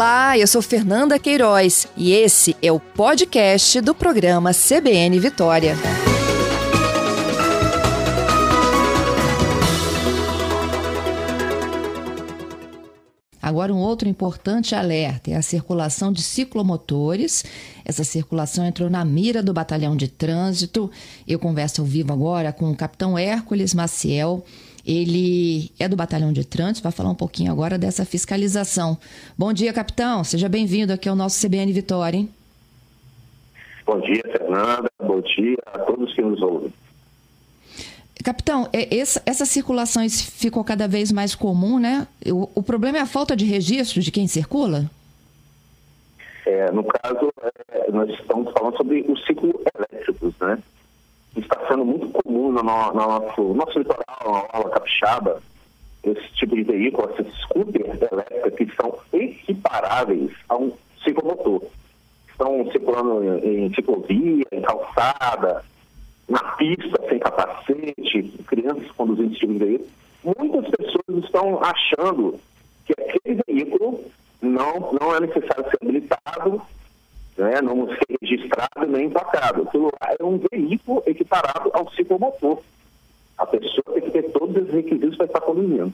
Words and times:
Olá, 0.00 0.38
eu 0.38 0.46
sou 0.46 0.62
Fernanda 0.62 1.18
Queiroz 1.18 1.86
e 1.94 2.12
esse 2.12 2.56
é 2.62 2.72
o 2.72 2.80
podcast 2.80 3.82
do 3.82 3.94
programa 3.94 4.50
CBN 4.54 5.20
Vitória. 5.20 5.76
Agora, 13.42 13.74
um 13.74 13.78
outro 13.78 14.08
importante 14.08 14.74
alerta 14.74 15.32
é 15.32 15.34
a 15.34 15.42
circulação 15.42 16.10
de 16.10 16.22
ciclomotores. 16.22 17.44
Essa 17.84 18.02
circulação 18.02 18.64
entrou 18.64 18.88
na 18.88 19.04
mira 19.04 19.42
do 19.42 19.52
batalhão 19.52 19.94
de 19.94 20.08
trânsito. 20.08 20.90
Eu 21.28 21.38
converso 21.38 21.82
ao 21.82 21.86
vivo 21.86 22.10
agora 22.10 22.54
com 22.54 22.70
o 22.70 22.76
capitão 22.76 23.18
Hércules 23.18 23.74
Maciel. 23.74 24.42
Ele 24.90 25.70
é 25.78 25.86
do 25.86 25.94
batalhão 25.94 26.32
de 26.32 26.44
trânsito, 26.44 26.82
vai 26.82 26.90
falar 26.90 27.10
um 27.10 27.14
pouquinho 27.14 27.52
agora 27.52 27.78
dessa 27.78 28.04
fiscalização. 28.04 28.98
Bom 29.38 29.52
dia, 29.52 29.72
capitão. 29.72 30.24
Seja 30.24 30.48
bem-vindo 30.48 30.92
aqui 30.92 31.08
ao 31.08 31.14
nosso 31.14 31.40
CBN 31.46 31.72
Vitória, 31.72 32.18
hein? 32.18 32.28
Bom 33.86 34.00
dia, 34.00 34.20
Fernanda. 34.32 34.90
Bom 35.00 35.20
dia 35.20 35.56
a 35.66 35.78
todos 35.78 36.12
que 36.12 36.20
nos 36.20 36.42
ouvem. 36.42 36.72
Capitão, 38.24 38.68
é, 38.72 38.98
essa, 38.98 39.22
essa 39.24 39.46
circulação 39.46 40.02
ficou 40.10 40.64
cada 40.64 40.88
vez 40.88 41.12
mais 41.12 41.36
comum, 41.36 41.78
né? 41.78 42.08
O, 42.26 42.50
o, 42.56 42.62
problema 42.62 42.98
é 42.98 43.00
a 43.00 43.06
falta 43.06 43.36
de 43.36 43.44
registro 43.44 44.00
de 44.00 44.10
quem 44.10 44.26
circula? 44.26 44.90
É, 46.44 46.68
no 46.72 46.82
caso, 46.82 47.32
é, 47.70 47.92
nós 47.92 48.10
estamos 48.10 48.52
falando 48.52 48.76
sobre 48.76 49.04
os 49.08 49.24
ciclos 49.24 49.54
elétricos, 49.72 50.34
né? 50.40 50.58
Está 51.40 51.66
sendo 51.68 51.84
muito 51.84 52.08
comum 52.10 52.52
no, 52.52 52.62
no, 52.62 52.92
no 52.92 52.92
nosso, 52.92 53.42
nosso 53.54 53.78
litoral, 53.78 54.04
na 54.20 54.44
aula 54.52 54.70
capixaba, 54.70 55.42
esse 56.04 56.28
tipo 56.34 56.54
de 56.54 56.62
veículo, 56.62 57.10
esses 57.18 57.32
scooters 57.42 58.00
elétricos 58.12 58.54
que 58.56 58.76
são 58.76 58.94
equiparáveis 59.12 60.30
a 60.48 60.56
um 60.56 60.72
ciclomotor. 61.02 61.62
Estão 62.30 62.70
circulando 62.70 63.24
em, 63.24 63.66
em 63.66 63.74
ciclovia, 63.74 64.44
em 64.52 64.62
calçada, 64.62 65.64
na 66.28 66.42
pista 66.56 67.00
sem 67.08 67.18
capacete, 67.18 68.22
crianças 68.46 68.90
conduzindo 68.92 69.30
esse 69.30 69.40
tipo 69.40 69.52
de 69.52 69.58
veículo, 69.58 69.90
muitas 70.38 70.70
pessoas 70.70 71.24
estão 71.24 71.60
achando 71.62 72.38
que 72.86 72.92
aquele 72.92 73.40
veículo 73.46 74.00
não, 74.40 74.92
não 75.00 75.14
é 75.14 75.20
necessário 75.20 75.64
ser 75.64 75.78
habilitado, 75.82 76.62
né, 77.40 77.60
não 77.62 77.86
ser 77.88 78.16
registrado 78.20 78.86
nem 78.86 79.06
emplacado. 79.06 79.62
Aquilo 79.62 79.86
lá 79.86 80.14
é 80.18 80.24
um 80.24 80.40
veículo 80.50 81.02
equiparado 81.06 81.70
ao 81.72 81.90
ciclomotor. 81.92 82.60
A 83.38 83.46
pessoa 83.46 83.84
tem 83.94 84.02
que 84.02 84.10
ter 84.10 84.30
todos 84.30 84.62
os 84.62 84.70
requisitos 84.70 85.16
para 85.16 85.26
estar 85.26 85.40
conduzindo. 85.40 85.92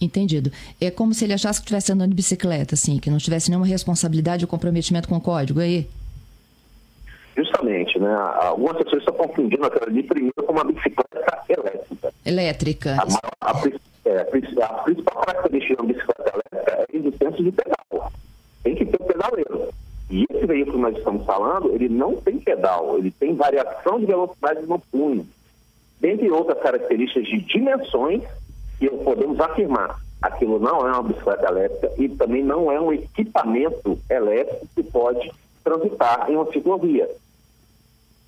Entendido. 0.00 0.50
É 0.80 0.90
como 0.90 1.14
se 1.14 1.24
ele 1.24 1.32
achasse 1.32 1.60
que 1.60 1.64
estivesse 1.64 1.92
andando 1.92 2.10
de 2.10 2.16
bicicleta, 2.16 2.74
assim, 2.74 2.98
que 2.98 3.10
não 3.10 3.18
tivesse 3.18 3.50
nenhuma 3.50 3.66
responsabilidade 3.66 4.44
ou 4.44 4.48
comprometimento 4.48 5.08
com 5.08 5.16
o 5.16 5.20
código, 5.20 5.60
é 5.60 5.64
aí? 5.64 5.88
Justamente, 7.36 7.98
né? 7.98 8.12
Algumas 8.40 8.76
pessoas 8.78 9.02
estão 9.02 9.14
confundindo 9.14 9.64
aquela 9.64 9.86
ali 9.86 10.02
primeiro 10.02 10.34
com 10.34 10.52
uma 10.52 10.64
bicicleta 10.64 11.42
elétrica. 11.48 12.14
Elétrica. 12.24 12.96
A, 12.98 13.48
a, 13.48 13.52
a, 13.52 13.62
é, 14.04 14.20
a 14.20 14.24
principal 14.82 15.22
característica 15.24 15.76
de 15.76 15.80
uma 15.80 15.92
bicicleta 15.92 16.32
elétrica 16.34 16.72
é 16.72 16.82
a 16.82 16.96
existência 16.96 17.44
de 17.44 17.52
pedal. 17.52 18.12
Tem 18.62 18.74
que 18.74 18.84
ter 18.84 19.02
um 19.02 19.06
pedaleiro. 19.06 19.72
E 20.12 20.26
esse 20.30 20.44
veículo 20.44 20.76
que 20.76 20.82
nós 20.82 20.96
estamos 20.98 21.24
falando, 21.24 21.72
ele 21.72 21.88
não 21.88 22.16
tem 22.16 22.38
pedal, 22.38 22.98
ele 22.98 23.10
tem 23.10 23.34
variação 23.34 23.98
de 23.98 24.04
velocidade 24.04 24.60
no 24.66 24.78
punho. 24.78 25.26
Dentre 25.98 26.30
outras 26.30 26.58
características 26.58 27.24
de 27.24 27.40
dimensões 27.40 28.22
que 28.78 28.90
podemos 28.90 29.40
afirmar, 29.40 29.98
aquilo 30.20 30.58
não 30.58 30.86
é 30.86 30.92
uma 30.92 31.02
bicicleta 31.02 31.48
elétrica 31.48 31.90
e 31.96 32.10
também 32.10 32.44
não 32.44 32.70
é 32.70 32.78
um 32.78 32.92
equipamento 32.92 33.98
elétrico 34.10 34.68
que 34.74 34.82
pode 34.82 35.32
transitar 35.64 36.30
em 36.30 36.36
uma 36.36 36.52
ciclovia. 36.52 37.08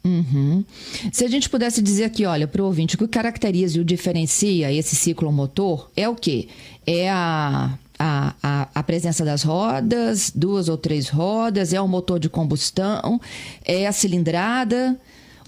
Uhum. 0.02 0.64
Se 1.12 1.24
a 1.24 1.28
gente 1.28 1.50
pudesse 1.50 1.82
dizer 1.82 2.04
aqui, 2.04 2.24
olha, 2.24 2.48
para 2.48 2.62
o 2.62 2.66
ouvinte, 2.66 2.94
o 2.94 2.98
que 2.98 3.08
caracteriza 3.08 3.76
e 3.76 3.80
o 3.80 3.84
diferencia 3.84 4.72
esse 4.72 4.96
ciclomotor 4.96 5.90
é 5.94 6.08
o 6.08 6.14
quê? 6.14 6.48
É 6.86 7.10
a, 7.10 7.78
a, 7.98 8.34
a, 8.42 8.68
a, 8.74 8.82
presença 8.82 9.24
das 9.24 9.42
rodas, 9.42 10.30
duas 10.30 10.68
ou 10.68 10.76
três 10.76 11.08
rodas, 11.08 11.72
é 11.72 11.80
o 11.80 11.88
motor 11.88 12.18
de 12.18 12.28
combustão, 12.28 13.20
é 13.64 13.86
a 13.86 13.92
cilindrada. 13.92 14.98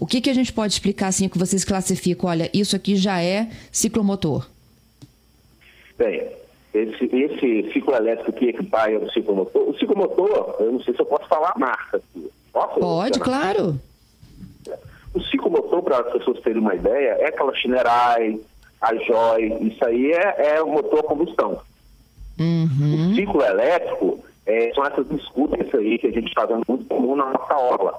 O 0.00 0.06
que, 0.06 0.20
que 0.20 0.30
a 0.30 0.34
gente 0.34 0.52
pode 0.52 0.72
explicar 0.72 1.08
assim 1.08 1.28
que 1.28 1.38
vocês 1.38 1.64
classificam? 1.64 2.28
Olha, 2.28 2.50
isso 2.52 2.76
aqui 2.76 2.96
já 2.96 3.22
é 3.22 3.48
ciclomotor. 3.72 4.46
Bem, 5.96 6.28
esse, 6.74 7.04
esse 7.04 7.72
ciclo 7.72 7.94
elétrico 7.94 8.32
que 8.32 8.48
equipara 8.48 8.98
o 8.98 9.10
ciclomotor, 9.10 9.68
o 9.70 9.78
ciclomotor, 9.78 10.56
eu 10.60 10.72
não 10.72 10.82
sei 10.82 10.94
se 10.94 11.00
eu 11.00 11.06
posso 11.06 11.26
falar 11.26 11.52
a 11.56 11.58
marca. 11.58 12.02
Posso, 12.52 12.78
Pode, 12.78 13.18
claro. 13.18 13.80
O 15.14 15.20
ciclomotor, 15.22 15.82
para 15.82 16.00
as 16.00 16.12
pessoas 16.12 16.40
terem 16.40 16.60
uma 16.60 16.74
ideia, 16.74 17.16
é 17.20 17.28
aquela 17.28 17.54
Shinerai, 17.54 18.38
a 18.80 18.94
Joy, 18.94 19.56
isso 19.62 19.82
aí 19.84 20.12
é, 20.12 20.56
é 20.56 20.62
o 20.62 20.68
motor 20.68 21.00
a 21.00 21.04
combustão. 21.04 21.58
Uhum. 22.38 23.10
O 23.10 23.14
ciclo 23.14 23.42
elétrico 23.42 24.24
é, 24.46 24.72
são 24.74 24.84
essas 24.84 25.08
disputas 25.08 25.74
aí 25.74 25.98
que 25.98 26.06
a 26.06 26.12
gente 26.12 26.28
está 26.28 26.44
vendo 26.46 26.62
muito 26.68 26.84
comum 26.86 27.16
na 27.16 27.26
nossa 27.26 27.54
aula. 27.54 27.98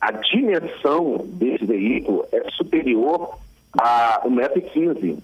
A 0.00 0.10
dimensão 0.10 1.24
desse 1.24 1.64
veículo 1.64 2.26
é 2.32 2.50
superior 2.50 3.38
a 3.78 4.22
1,15m. 4.24 5.18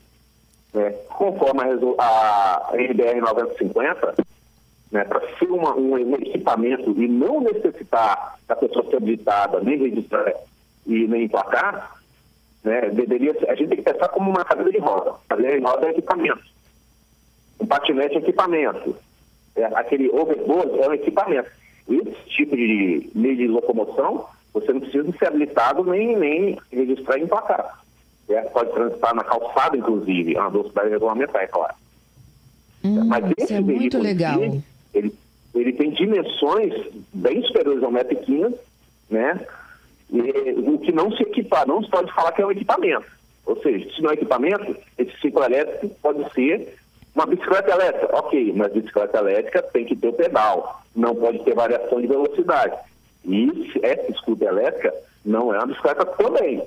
Né? 0.72 0.90
Conforme 1.08 1.60
a, 1.98 2.68
a 2.70 2.80
NBR 2.80 3.20
950, 3.20 4.14
né, 4.92 5.04
para 5.04 5.20
ser 5.38 5.50
uma, 5.50 5.74
um, 5.74 5.94
um, 5.94 6.14
equipamento 6.14 6.90
e 6.90 7.08
não 7.08 7.40
necessitar 7.40 8.38
da 8.46 8.56
pessoa 8.56 8.84
ser 8.88 8.96
habilitada, 8.96 9.60
nem 9.60 9.78
registrar 9.78 10.32
e 10.86 11.06
nem 11.06 11.24
emplacar, 11.24 11.96
né, 12.64 12.90
deveria, 12.90 13.36
a 13.48 13.54
gente 13.54 13.68
tem 13.68 13.78
que 13.78 13.90
pensar 13.92 14.08
como 14.08 14.30
uma 14.30 14.44
cadeira 14.44 14.72
de 14.72 14.78
roda. 14.78 15.14
Cadeira 15.28 15.58
de 15.58 15.64
roda 15.64 15.86
é 15.86 15.90
equipamento. 15.90 16.42
Um 17.60 17.66
patinete 17.66 18.16
é 18.16 18.18
equipamento. 18.18 18.96
É, 19.54 19.64
aquele 19.64 20.08
overboard 20.08 20.80
é 20.80 20.88
um 20.88 20.94
equipamento. 20.94 21.50
Esse 21.88 22.30
tipo 22.36 22.56
de 22.56 23.10
meio 23.14 23.36
de 23.36 23.48
locomoção, 23.48 24.26
você 24.52 24.72
não 24.72 24.80
precisa 24.80 25.12
ser 25.18 25.26
habilitado 25.26 25.84
nem, 25.84 26.16
nem 26.16 26.58
registrar 26.72 27.18
e 27.18 27.22
emplacar. 27.22 27.80
É, 28.28 28.42
pode 28.42 28.72
transitar 28.72 29.14
na 29.14 29.24
calçada, 29.24 29.76
inclusive, 29.76 30.36
a 30.36 30.48
velocidade 30.48 30.90
regulamentar, 30.90 31.42
é 31.42 31.46
claro. 31.48 31.74
Hum, 32.84 33.04
Mas 33.06 33.24
esse 33.36 33.54
é 33.54 33.60
muito 33.60 33.98
legal. 33.98 34.40
Ele, 34.94 35.12
ele 35.54 35.72
tem 35.72 35.90
dimensões 35.90 36.72
bem 37.12 37.42
superiores 37.42 37.82
ao 37.82 37.90
1,15m, 37.90 38.54
né? 39.10 39.46
E, 40.12 40.20
o 40.58 40.78
que 40.78 40.92
não 40.92 41.10
se 41.12 41.22
equipar, 41.22 41.66
não 41.66 41.82
se 41.82 41.90
pode 41.90 42.12
falar 42.12 42.32
que 42.32 42.40
é 42.40 42.46
um 42.46 42.52
equipamento. 42.52 43.06
Ou 43.44 43.60
seja, 43.62 43.90
se 43.92 44.00
não 44.00 44.10
é 44.10 44.14
equipamento, 44.14 44.76
esse 44.96 45.12
ciclo 45.20 45.42
elétrico 45.42 45.94
pode 46.00 46.32
ser 46.32 46.76
uma 47.20 47.26
bicicleta 47.26 47.70
elétrica. 47.70 48.16
Ok, 48.16 48.52
mas 48.56 48.72
bicicleta 48.72 49.18
elétrica 49.18 49.62
tem 49.62 49.84
que 49.84 49.96
ter 49.96 50.08
o 50.08 50.12
pedal, 50.12 50.82
não 50.96 51.14
pode 51.14 51.38
ter 51.40 51.54
variação 51.54 52.00
de 52.00 52.06
velocidade. 52.06 52.76
E 53.24 53.70
essa 53.82 54.10
escuta 54.10 54.46
elétrica 54.46 54.94
não 55.24 55.54
é 55.54 55.58
uma 55.58 55.66
bicicleta 55.66 56.06
também. 56.06 56.62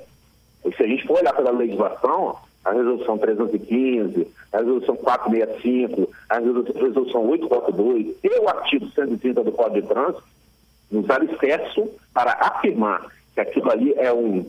E 0.66 0.72
se 0.74 0.84
a 0.84 0.88
gente 0.88 1.06
for 1.08 1.18
olhar 1.20 1.34
pela 1.34 1.52
legislação, 1.52 2.38
a 2.64 2.72
resolução 2.72 3.18
315, 3.18 4.28
a 4.54 4.58
resolução 4.60 4.96
465, 4.96 6.10
a 6.30 6.40
resolução 6.40 7.28
842 7.28 8.16
e 8.24 8.40
o 8.40 8.48
artigo 8.48 8.90
130 8.92 9.44
do 9.44 9.52
Código 9.52 9.82
de 9.82 9.88
Trânsito 9.88 10.24
nos 10.92 11.10
alicerçam 11.10 11.90
para 12.14 12.34
afirmar 12.34 13.08
que 13.34 13.42
aquilo 13.42 13.72
ali 13.72 13.94
é 13.98 14.14
um 14.14 14.46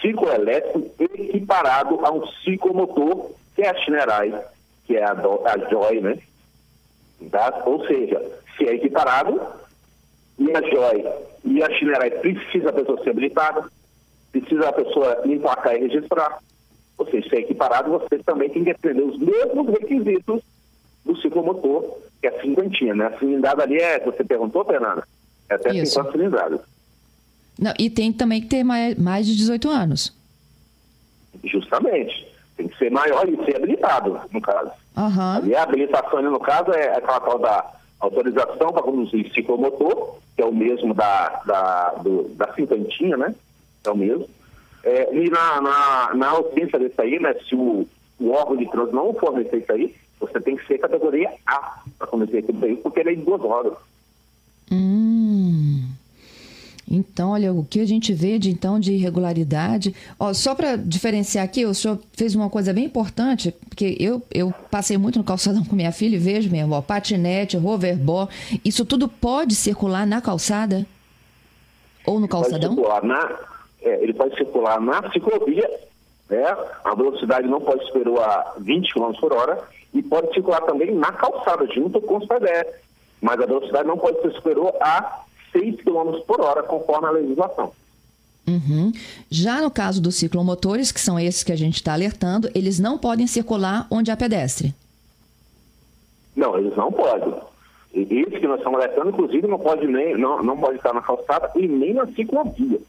ciclo 0.00 0.32
elétrico 0.32 0.90
equiparado 0.98 2.04
a 2.04 2.10
um 2.10 2.26
ciclomotor, 2.42 3.30
que 3.54 3.62
é 3.62 3.70
a 3.70 3.74
Shinerai, 3.74 4.34
que 4.84 4.96
é 4.96 5.04
a, 5.04 5.14
do, 5.14 5.46
a 5.46 5.56
Joy, 5.70 6.00
né? 6.00 6.18
Tá? 7.30 7.62
Ou 7.66 7.86
seja, 7.86 8.20
se 8.56 8.68
é 8.68 8.74
equiparado, 8.74 9.40
e 10.38 10.50
a 10.50 10.60
Joy 10.60 11.04
e 11.44 11.62
a 11.62 11.70
Shinerai 11.70 12.10
precisa 12.10 12.70
a 12.70 12.72
pessoa 12.72 13.02
ser 13.02 13.10
habilitada, 13.10 13.70
precisa 14.32 14.68
a 14.68 14.72
pessoa 14.72 15.22
emplacar 15.24 15.76
e 15.76 15.80
registrar. 15.80 16.38
Ou 16.96 17.06
seja, 17.10 17.28
se 17.28 17.36
é 17.36 17.40
equiparado, 17.40 17.90
você 17.90 18.18
também 18.18 18.48
tem 18.50 18.64
que 18.64 18.70
atender 18.70 19.02
os 19.02 19.18
mesmos 19.18 19.68
requisitos 19.68 20.42
do 21.04 21.16
ciclomotor, 21.20 21.98
que 22.20 22.26
é 22.26 22.30
a 22.30 22.40
cinquentinha, 22.40 22.94
né? 22.94 23.06
A 23.06 23.18
cilindrada 23.18 23.62
ali 23.62 23.76
é, 23.76 24.00
você 24.00 24.24
perguntou, 24.24 24.64
Fernanda? 24.64 25.06
É 25.48 25.54
até 25.54 25.74
Isso. 25.74 25.94
50 25.94 26.12
cilindradas. 26.12 26.60
Não, 27.58 27.72
e 27.78 27.90
tem 27.90 28.12
também 28.12 28.40
que 28.40 28.48
ter 28.48 28.64
mais, 28.64 28.96
mais 28.96 29.26
de 29.26 29.36
18 29.36 29.68
anos. 29.68 30.12
Justamente. 31.44 32.23
Tem 32.56 32.68
que 32.68 32.78
ser 32.78 32.90
maior 32.90 33.28
e 33.28 33.36
ser 33.44 33.56
habilitado, 33.56 34.20
no 34.32 34.40
caso. 34.40 34.70
Uhum. 34.96 35.36
Ali 35.36 35.56
a 35.56 35.62
habilitação, 35.62 36.22
no 36.22 36.40
caso, 36.40 36.70
é 36.72 36.96
aquela 36.96 37.20
tal 37.20 37.38
da 37.38 37.66
autorização 37.98 38.72
para 38.72 38.82
conduzir 38.82 39.32
ciclomotor, 39.32 40.18
que 40.36 40.42
é 40.42 40.46
o 40.46 40.54
mesmo 40.54 40.94
da, 40.94 41.42
da, 41.46 41.90
do, 42.02 42.28
da 42.34 42.52
cinquentinha, 42.54 43.16
né? 43.16 43.34
É 43.84 43.90
o 43.90 43.96
mesmo. 43.96 44.28
É, 44.84 45.14
e 45.14 45.30
na, 45.30 45.60
na, 45.60 46.14
na 46.14 46.28
ausência 46.28 46.78
desse 46.78 47.00
aí, 47.00 47.18
né, 47.18 47.34
se 47.48 47.54
o, 47.54 47.86
o 48.20 48.30
órgão 48.30 48.56
de 48.56 48.70
trânsito 48.70 48.94
não 48.94 49.14
fornecer 49.14 49.58
isso 49.58 49.72
aí, 49.72 49.94
você 50.20 50.40
tem 50.40 50.56
que 50.56 50.66
ser 50.66 50.78
categoria 50.78 51.32
A 51.46 51.80
para 51.98 52.06
fornecer 52.06 52.38
aquele 52.38 52.58
veículo, 52.58 52.82
porque 52.82 53.00
ele 53.00 53.12
é 53.12 53.14
de 53.14 53.22
duas 53.22 53.40
rodas. 53.40 53.74
Hum. 54.70 55.23
Então, 56.90 57.30
olha, 57.30 57.52
o 57.52 57.64
que 57.64 57.80
a 57.80 57.86
gente 57.86 58.12
vê 58.12 58.38
de 58.38 58.50
então 58.50 58.78
de 58.78 58.92
irregularidade. 58.92 59.94
Ó, 60.18 60.32
só 60.32 60.54
para 60.54 60.76
diferenciar 60.76 61.44
aqui, 61.44 61.64
o 61.64 61.74
senhor 61.74 61.98
fez 62.12 62.34
uma 62.34 62.50
coisa 62.50 62.72
bem 62.72 62.84
importante, 62.84 63.54
porque 63.68 63.96
eu, 63.98 64.22
eu 64.32 64.52
passei 64.70 64.98
muito 64.98 65.18
no 65.18 65.24
calçadão 65.24 65.64
com 65.66 65.74
minha 65.74 65.92
filha 65.92 66.16
e 66.16 66.18
vejo 66.18 66.50
mesmo, 66.50 66.74
ó, 66.74 66.82
patinete, 66.82 67.56
hoverboard, 67.56 68.32
isso 68.64 68.84
tudo 68.84 69.08
pode 69.08 69.54
circular 69.54 70.06
na 70.06 70.20
calçada? 70.20 70.86
Ou 72.06 72.20
no 72.20 72.26
Ele 72.26 72.32
calçadão? 72.32 72.74
Pode 72.74 72.86
circular 72.86 73.02
na, 73.02 73.38
é, 73.82 74.02
ele 74.02 74.12
pode 74.12 74.36
circular 74.36 74.80
na 74.80 75.10
ciclovia, 75.10 75.70
né? 76.28 76.44
a 76.84 76.94
velocidade 76.94 77.48
não 77.48 77.60
pode 77.60 77.84
superar 77.86 78.54
a 78.54 78.54
20 78.58 78.92
km 78.92 79.12
por 79.20 79.32
hora, 79.32 79.64
e 79.92 80.02
pode 80.02 80.34
circular 80.34 80.60
também 80.62 80.92
na 80.94 81.12
calçada, 81.12 81.66
junto 81.72 82.00
com 82.00 82.16
os 82.16 82.26
pedestres. 82.26 82.82
Mas 83.22 83.40
a 83.40 83.46
velocidade 83.46 83.86
não 83.86 83.96
pode 83.96 84.20
ser 84.20 84.32
superior 84.32 84.74
a 84.80 85.20
6 85.20 85.24
km 85.94 86.20
por 86.26 86.40
hora, 86.40 86.62
conforme 86.62 87.06
a 87.06 87.10
legislação. 87.10 87.72
Uhum. 88.46 88.92
Já 89.30 89.60
no 89.60 89.70
caso 89.70 90.02
dos 90.02 90.16
ciclomotores, 90.16 90.92
que 90.92 91.00
são 91.00 91.18
esses 91.18 91.42
que 91.42 91.52
a 91.52 91.56
gente 91.56 91.76
está 91.76 91.94
alertando, 91.94 92.50
eles 92.54 92.78
não 92.78 92.98
podem 92.98 93.26
circular 93.26 93.86
onde 93.90 94.10
há 94.10 94.16
pedestre. 94.16 94.74
Não, 96.36 96.58
eles 96.58 96.76
não 96.76 96.92
podem. 96.92 97.34
E 97.94 98.02
Esse 98.20 98.40
que 98.40 98.46
nós 98.46 98.58
estamos 98.58 98.80
alertando, 98.80 99.10
inclusive, 99.10 99.46
não 99.46 99.58
pode, 99.58 99.86
nem, 99.86 100.18
não, 100.18 100.42
não 100.42 100.58
pode 100.58 100.76
estar 100.76 100.92
na 100.92 101.00
calçada 101.00 101.52
e 101.54 101.66
nem 101.66 101.94
na 101.94 102.06
ciclovia. 102.08 102.80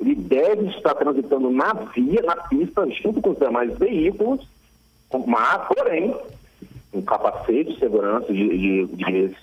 Ele 0.00 0.14
deve 0.14 0.68
estar 0.68 0.94
transitando 0.94 1.50
na 1.50 1.72
via, 1.72 2.22
na 2.22 2.36
pista, 2.36 2.88
junto 3.02 3.20
com 3.20 3.30
os 3.30 3.38
demais 3.38 3.76
veículos, 3.76 4.46
mas, 5.26 5.66
porém, 5.66 6.14
um 6.94 7.02
capacete 7.02 7.72
de 7.72 7.78
segurança 7.80 8.32
de, 8.32 8.48
de, 8.48 8.86
de 8.86 9.36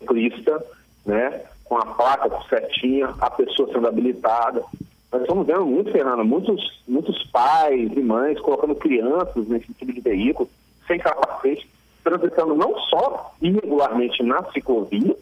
ciclista, 0.00 0.64
né, 1.06 1.40
com 1.72 1.78
a 1.78 1.86
placa 1.86 2.28
certinha, 2.50 3.14
a 3.18 3.30
pessoa 3.30 3.66
sendo 3.72 3.88
habilitada. 3.88 4.62
Nós 5.10 5.22
estamos 5.22 5.46
vendo 5.46 5.64
muito, 5.64 5.90
Fernanda, 5.90 6.22
muitos, 6.22 6.82
muitos 6.86 7.24
pais 7.30 7.90
e 7.90 8.00
mães 8.00 8.38
colocando 8.40 8.74
crianças 8.74 9.48
nesse 9.48 9.72
tipo 9.72 9.90
de 9.90 10.00
veículo, 10.02 10.50
sem 10.86 10.98
capacete, 10.98 11.66
transitando 12.04 12.54
não 12.54 12.78
só 12.78 13.32
irregularmente 13.40 14.22
na 14.22 14.44
ciclovia, 14.52 15.16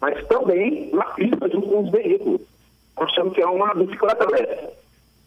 mas 0.00 0.26
também 0.26 0.88
na 0.94 1.04
pista 1.04 1.50
junto 1.50 1.68
com 1.68 1.82
os 1.82 1.90
veículos. 1.90 2.40
Achamos 2.96 3.34
que 3.34 3.42
é 3.42 3.46
uma 3.46 3.74
bicicleta 3.74 4.26
leve, 4.30 4.68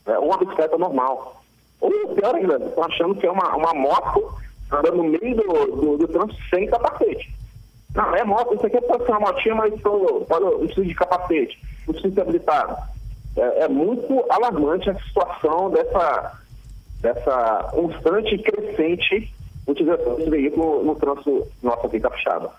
é 0.08 0.18
uma 0.18 0.38
bicicleta 0.38 0.76
normal. 0.76 1.44
Ou 1.80 1.92
pior 2.16 2.34
ainda, 2.34 2.74
achando 2.82 3.14
que 3.14 3.28
é 3.28 3.32
uma, 3.32 3.56
uma 3.56 3.76
moto 3.76 4.34
andando 4.72 4.98
no 4.98 5.04
meio 5.04 5.36
do, 5.36 5.76
do, 5.76 5.98
do 6.00 6.08
trânsito 6.08 6.42
sem 6.50 6.66
capacete. 6.66 7.37
Não, 7.98 8.16
é 8.16 8.24
moto, 8.24 8.54
isso 8.54 8.68
aqui 8.68 8.80
pode 8.82 9.06
ser 9.06 9.12
uma 9.12 9.22
motinha, 9.22 9.56
mas 9.56 9.74
pode 9.82 10.56
preciso 10.60 10.86
de 10.86 10.94
capacete, 10.94 11.60
não 11.88 11.94
precisa 11.96 12.14
ser 12.14 12.22
habilitado. 12.22 12.78
É, 13.36 13.64
é 13.64 13.68
muito 13.68 14.24
alarmante 14.30 14.88
a 14.88 15.00
situação 15.00 15.72
dessa, 15.72 16.40
dessa 17.02 17.70
constante 17.74 18.36
e 18.36 18.44
crescente 18.44 19.34
utilização 19.66 20.16
desse 20.16 20.30
veículo 20.30 20.84
no 20.84 20.94
trânsito 20.96 21.48
nosso 21.64 21.88
aqui 21.88 22.00
capixaba. 22.00 22.54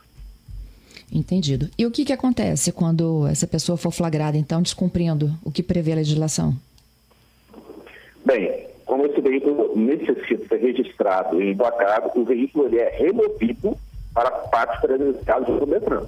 Entendido. 1.11 1.71
E 1.79 1.87
o 1.87 1.91
que, 1.93 2.05
que 2.05 2.13
acontece 2.13 2.73
quando 2.73 3.25
essa 3.29 3.47
pessoa 3.47 3.79
for 3.79 3.93
flagrada, 3.93 4.37
então, 4.37 4.61
descumprindo 4.61 5.31
o 5.45 5.53
que 5.53 5.63
prevê 5.63 5.93
a 5.93 5.97
legislação? 5.97 6.53
Bem, 8.27 8.67
como 8.85 9.07
esse 9.07 9.21
veículo 9.21 9.73
necessita 9.77 10.49
ser 10.49 10.57
registrado 10.57 11.41
e 11.41 11.53
emplacado, 11.53 12.11
o 12.17 12.25
veículo 12.25 12.67
ele 12.67 12.81
é 12.81 12.91
removido 12.91 13.79
para 14.19 14.33
partes 14.33 14.81
credenciadas 14.81 15.47
do 15.47 15.65
Detran. 15.65 16.03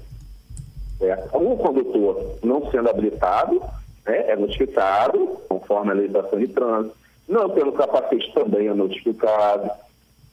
Certo? 0.98 1.36
O 1.36 1.56
condutor 1.56 2.38
não 2.42 2.68
sendo 2.72 2.90
habilitado 2.90 3.62
né, 4.04 4.30
é 4.30 4.36
notificado, 4.36 5.38
conforme 5.48 5.92
a 5.92 5.94
legislação 5.94 6.36
de 6.40 6.48
trânsito. 6.48 6.96
Não 7.28 7.48
tendo 7.50 7.70
capacete 7.70 8.34
também 8.34 8.66
é 8.66 8.74
notificado. 8.74 9.70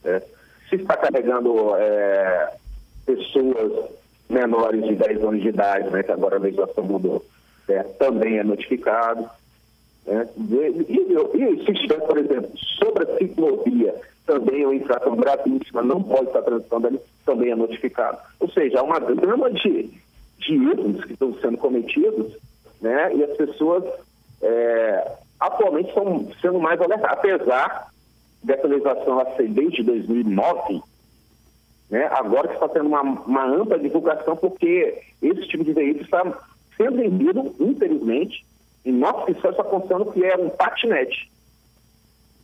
né? 0.04 0.24
Se 0.68 0.78
está 0.78 0.98
carregando 0.98 1.76
é, 1.76 2.54
pessoas 3.06 3.92
menores 4.28 4.84
de 4.84 4.96
10 4.96 5.24
anos 5.24 5.42
de 5.44 5.50
idade, 5.50 5.92
né, 5.92 6.02
que 6.02 6.12
agora 6.12 6.38
a 6.38 6.40
legislação 6.40 6.84
mudou, 6.84 7.24
certo? 7.68 7.94
também 8.00 8.40
é 8.40 8.44
notificado. 8.44 9.30
Né? 10.08 10.28
E, 10.36 10.86
e, 10.90 11.44
e 11.44 11.64
se 11.64 11.72
estiver, 11.74 12.00
por 12.00 12.18
exemplo, 12.18 12.50
sobre 12.80 13.04
a 13.04 13.18
ciclovia, 13.20 13.94
também 14.28 14.66
uma 14.66 14.76
infração 14.76 15.16
gravíssima, 15.16 15.82
não 15.82 16.04
pode 16.04 16.28
estar 16.28 16.44
transitando 16.44 16.88
ali, 16.88 17.00
também 17.26 17.52
é 17.52 17.56
notificado. 17.56 18.20
Ou 18.40 18.50
seja, 18.52 18.80
há 18.80 18.84
uma 18.84 19.00
gama 19.00 19.50
de, 19.50 19.90
de 20.38 20.54
erros 20.54 21.04
que 21.06 21.14
estão 21.14 21.34
sendo 21.40 21.58
cometidos, 21.58 22.38
né? 22.80 23.16
e 23.16 23.24
as 23.24 23.36
pessoas 23.38 23.84
é, 24.42 25.12
atualmente 25.40 25.90
estão 25.90 26.30
sendo 26.42 26.60
mais 26.60 26.80
alertadas, 26.80 27.18
apesar 27.18 27.88
dessa 28.44 28.68
legislação 28.68 29.36
ser 29.36 29.48
desde 29.48 29.82
2009, 29.82 30.82
né? 31.90 32.08
agora 32.12 32.50
que 32.50 32.54
está 32.56 32.68
tendo 32.68 32.88
uma, 32.90 33.02
uma 33.02 33.46
ampla 33.46 33.80
divulgação, 33.80 34.36
porque 34.36 35.02
esse 35.22 35.48
tipo 35.48 35.64
de 35.64 35.74
veículo 35.74 36.04
está 36.04 36.24
sendo 36.76 36.98
vendido, 36.98 37.56
infelizmente, 37.60 38.46
e 38.84 38.92
nosso 38.92 39.26
fiscal 39.26 39.52
está 39.52 39.64
contando 39.64 40.12
que 40.12 40.24
é 40.24 40.36
um 40.38 40.50
patinete. 40.50 41.32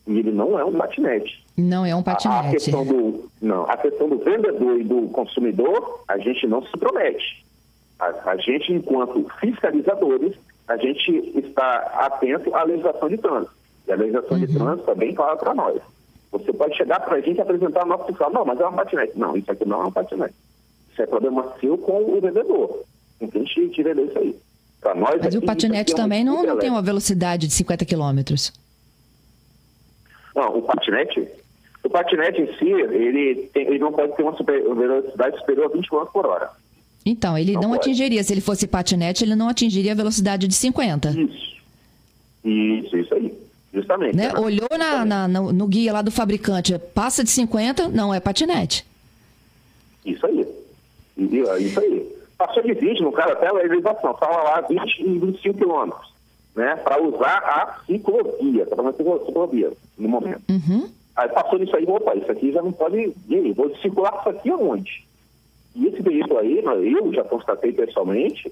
E 0.05 0.19
ele 0.19 0.31
não 0.31 0.59
é 0.59 0.65
um 0.65 0.73
patinete. 0.73 1.44
Não 1.57 1.85
é 1.85 1.95
um 1.95 2.00
A, 2.00 2.01
a 2.01 2.03
patinete. 2.03 2.51
questão 2.51 2.85
do, 2.85 3.29
não, 3.41 3.63
a 3.69 3.77
questão 3.77 4.09
do 4.09 4.17
vendedor 4.17 4.79
e 4.79 4.83
do 4.83 5.07
consumidor, 5.09 6.03
a 6.07 6.17
gente 6.17 6.45
não 6.47 6.61
se 6.63 6.71
promete. 6.77 7.45
A, 8.00 8.31
a 8.31 8.38
gente, 8.38 8.73
enquanto 8.73 9.25
fiscalizadores, 9.39 10.35
a 10.67 10.77
gente 10.77 11.11
está 11.39 11.75
atento 12.05 12.53
à 12.55 12.63
legislação 12.63 13.09
de 13.09 13.17
trânsito. 13.17 13.53
E 13.88 13.91
a 13.91 13.95
legislação 13.95 14.39
de 14.39 14.47
trânsito 14.47 14.79
está 14.81 14.95
bem 14.95 15.13
clara 15.13 15.35
para 15.38 15.53
nós. 15.53 15.81
Você 16.31 16.51
pode 16.51 16.75
chegar 16.75 16.99
para 16.99 17.17
a 17.17 17.21
gente 17.21 17.38
e 17.38 17.41
apresentar 17.41 17.85
o 17.85 17.88
nosso 17.88 18.06
fiscal. 18.06 18.31
Não, 18.31 18.44
mas 18.44 18.59
é 18.59 18.63
uma 18.65 18.83
patinete. 18.83 19.17
Não, 19.17 19.38
isso 19.38 19.51
aqui 19.51 19.65
não 19.65 19.83
é 19.83 19.85
um 19.85 19.91
patinete. 19.91 20.33
Isso 20.91 21.01
é 21.01 21.06
problema 21.06 21.53
seu 21.59 21.77
com 21.77 22.03
o 22.03 22.19
vendedor. 22.19 22.83
Não 23.21 23.29
tem 23.29 23.44
de 23.44 23.83
vender 23.83 24.06
isso 24.06 24.17
aí. 24.17 24.35
Nós, 24.95 25.21
Mas 25.21 25.27
aqui, 25.27 25.38
o 25.38 25.45
patinete 25.45 25.94
é 25.94 25.95
um 25.95 25.97
também 25.97 26.25
não, 26.25 26.44
não 26.44 26.57
tem 26.57 26.69
uma 26.69 26.81
velocidade 26.81 27.47
de 27.47 27.53
50 27.53 27.85
quilômetros. 27.85 28.51
Não, 30.35 30.57
o 30.57 30.62
patinete, 30.63 31.27
o 31.83 31.89
patinete 31.89 32.41
em 32.41 32.47
si, 32.57 32.69
ele, 32.71 33.47
tem- 33.53 33.68
ele 33.68 33.80
não 33.80 33.91
pode 33.91 34.15
ter 34.15 34.24
uma 34.24 34.35
super- 34.35 34.62
velocidade 34.63 35.37
superior 35.40 35.66
a 35.66 35.69
20 35.69 35.90
km 35.90 36.06
por 36.11 36.25
hora. 36.25 36.49
Então, 37.06 37.37
ele 37.37 37.54
Não 37.54 37.61
não, 37.63 37.73
atingiria, 37.73 38.23
se 38.23 38.33
ele 38.33 38.40
fosse 38.42 38.66
patinete, 38.66 39.23
ele 39.23 39.35
não 39.35 39.49
atingiria 39.49 39.92
a 39.92 39.95
velocidade 39.95 40.47
de 40.47 40.54
50. 40.56 41.09
Isso. 41.09 41.54
Isso, 42.45 42.97
isso 42.97 43.13
aí. 43.13 43.33
Justamente. 43.73 44.16
Né? 44.16 44.23
Fernanda. 44.23 44.45
Olhou 44.45 44.69
na, 44.78 45.04
na- 45.06 45.28
no, 45.28 45.52
no 45.52 45.68
guia 45.68 45.92
lá 45.94 46.02
do 46.02 46.11
fabricante, 46.11 46.78
passa 46.94 47.23
de 47.23 47.30
50, 47.30 47.87
não 47.90 48.13
é 48.13 48.19
patinete. 48.19 48.85
Isso 50.06 50.25
aí. 50.25 50.45
E- 51.18 51.63
Isso 51.66 51.80
aí. 51.80 52.13
Passou 52.37 52.61
de 52.63 52.73
20, 52.73 53.02
no 53.02 53.11
cara, 53.11 53.33
até 53.33 53.47
a 53.47 53.54
legislação, 53.54 54.11
estava 54.11 54.44
lá 54.44 54.61
20 54.61 54.99
e 54.99 55.19
25 55.19 55.57
quilômetros, 55.57 56.13
né? 56.56 56.75
Para 56.78 57.02
usar 57.02 57.37
a 57.37 57.80
ciclovia, 57.85 58.66
falando 58.68 58.97
ciclo- 58.97 59.25
ciclovia 59.25 59.71
no 59.97 60.09
momento. 60.09 60.42
Uhum. 60.50 60.90
Aí 61.16 61.30
passou 61.30 61.59
nisso 61.59 61.76
aí, 61.76 61.85
opa, 61.85 62.16
isso 62.16 62.31
aqui 62.31 62.52
já 62.52 62.62
não 62.62 62.71
pode. 62.71 63.14
E 63.28 63.35
aí, 63.35 63.52
vou 63.54 63.76
circular 63.78 64.18
isso 64.19 64.30
aqui 64.30 64.50
aonde? 64.50 65.06
E 65.76 65.88
esse 65.88 66.02
veículo 66.02 66.40
aí, 66.40 66.64
eu 66.64 67.14
já 67.14 67.23
constatei 67.23 67.71
pessoalmente, 67.73 68.52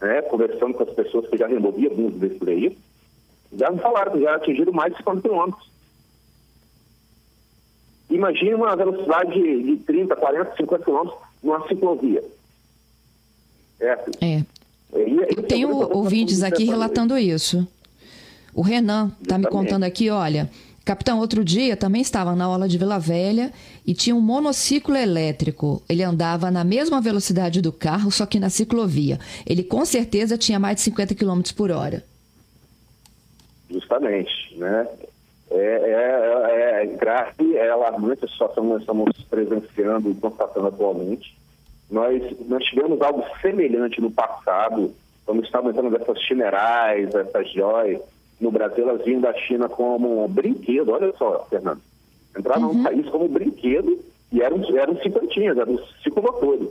né, 0.00 0.22
conversando 0.22 0.74
com 0.74 0.82
as 0.82 0.90
pessoas 0.90 1.28
que 1.28 1.36
já 1.36 1.46
removiam 1.46 1.90
alguns 1.90 2.14
desses 2.14 2.38
veículos, 2.38 2.82
já 3.56 3.70
me 3.70 3.78
falaram 3.78 4.12
que 4.12 4.20
já 4.20 4.34
atingiram 4.34 4.72
mais 4.72 4.92
de 4.92 4.98
50 4.98 5.20
quilômetros. 5.22 5.68
Imagine 8.10 8.54
uma 8.54 8.76
velocidade 8.76 9.32
de, 9.32 9.62
de 9.62 9.76
30, 9.78 10.14
40, 10.16 10.56
50 10.56 10.84
quilômetros 10.84 11.18
numa 11.42 11.66
ciclovia. 11.66 12.22
Certo? 13.78 14.10
É. 14.20 14.26
E- 14.36 14.44
e- 14.98 15.36
Eu 15.36 15.42
tenho 15.42 15.70
isso 15.70 15.82
é 15.92 15.96
ouvintes 15.96 16.42
aqui 16.42 16.64
relatando 16.64 17.16
isso. 17.18 17.66
O 18.54 18.62
Renan 18.62 19.12
está 19.20 19.36
me 19.36 19.46
contando 19.46 19.82
aqui, 19.82 20.08
olha, 20.10 20.48
capitão, 20.84 21.18
outro 21.18 21.44
dia 21.44 21.76
também 21.76 22.00
estava 22.00 22.36
na 22.36 22.44
aula 22.44 22.68
de 22.68 22.78
Vila 22.78 22.98
Velha 22.98 23.52
e 23.84 23.92
tinha 23.92 24.14
um 24.14 24.20
monociclo 24.20 24.96
elétrico. 24.96 25.82
Ele 25.88 26.04
andava 26.04 26.50
na 26.50 26.62
mesma 26.62 27.00
velocidade 27.00 27.60
do 27.60 27.72
carro, 27.72 28.12
só 28.12 28.24
que 28.24 28.38
na 28.38 28.48
ciclovia. 28.48 29.18
Ele 29.44 29.64
com 29.64 29.84
certeza 29.84 30.38
tinha 30.38 30.58
mais 30.58 30.76
de 30.76 30.82
50 30.82 31.14
km 31.16 31.40
por 31.56 31.72
hora. 31.72 32.04
Justamente, 33.68 34.56
né? 34.56 34.86
É, 35.50 35.56
é, 35.56 36.82
é 36.82 36.86
grave, 36.86 37.56
é 37.56 37.70
alarmante 37.70 38.24
a 38.24 38.28
situação 38.28 38.64
que 38.64 38.70
nós 38.70 38.80
estamos 38.80 39.12
presenciando 39.28 40.10
e 40.10 40.14
constatando 40.14 40.68
atualmente. 40.68 41.36
Nós, 41.90 42.22
nós 42.48 42.64
tivemos 42.64 43.00
algo 43.00 43.24
semelhante 43.40 44.00
no 44.00 44.10
passado, 44.10 44.94
quando 45.26 45.44
estavam 45.44 45.70
entrando 45.70 45.96
essas 45.96 46.20
chinerais, 46.20 47.14
essas 47.14 47.50
joias. 47.52 48.00
No 48.40 48.50
Brasil, 48.50 48.88
elas 48.88 49.04
vinham 49.04 49.20
da 49.20 49.32
China 49.34 49.68
como 49.68 50.24
um 50.24 50.28
brinquedo. 50.28 50.90
Olha 50.90 51.12
só, 51.16 51.46
Fernando. 51.48 51.80
Entrava 52.36 52.66
uhum. 52.66 52.74
no 52.74 52.82
país 52.82 53.08
como 53.08 53.28
brinquedo 53.28 53.98
e 54.32 54.42
eram, 54.42 54.62
eram 54.76 54.96
cinquentinhas, 55.00 55.56
eram 55.56 55.78
ciclomotores. 56.02 56.68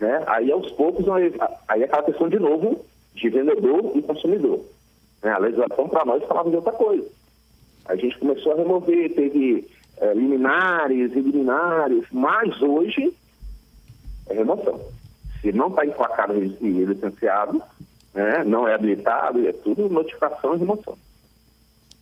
Né? 0.00 0.22
Aí, 0.26 0.50
aos 0.50 0.70
poucos, 0.72 1.08
aí, 1.08 1.34
aí 1.68 1.82
é 1.82 1.84
aquela 1.84 2.02
questão 2.02 2.28
de 2.28 2.38
novo 2.38 2.84
de 3.14 3.28
vendedor 3.28 3.92
e 3.94 4.02
consumidor. 4.02 4.60
Né? 5.22 5.32
A 5.32 5.38
legislação 5.38 5.88
para 5.88 6.04
nós 6.04 6.22
falava 6.24 6.50
de 6.50 6.56
outra 6.56 6.72
coisa. 6.72 7.06
A 7.86 7.96
gente 7.96 8.18
começou 8.18 8.52
a 8.52 8.56
remover, 8.56 9.14
teve 9.14 9.68
é, 9.98 10.14
liminares 10.14 11.12
e 11.12 11.20
liminares, 11.20 12.04
mas 12.10 12.60
hoje 12.62 13.14
é 14.28 14.34
remoção. 14.34 14.80
Se 15.40 15.52
não 15.52 15.68
está 15.68 15.84
emplacado 15.84 16.34
e 16.34 16.84
licenciado, 16.84 17.62
né, 18.14 18.44
não 18.44 18.68
é 18.68 18.74
habilitado, 18.74 19.46
é 19.46 19.52
tudo 19.52 19.88
notificação 19.88 20.54
e 20.54 20.58
remoção. 20.58 20.96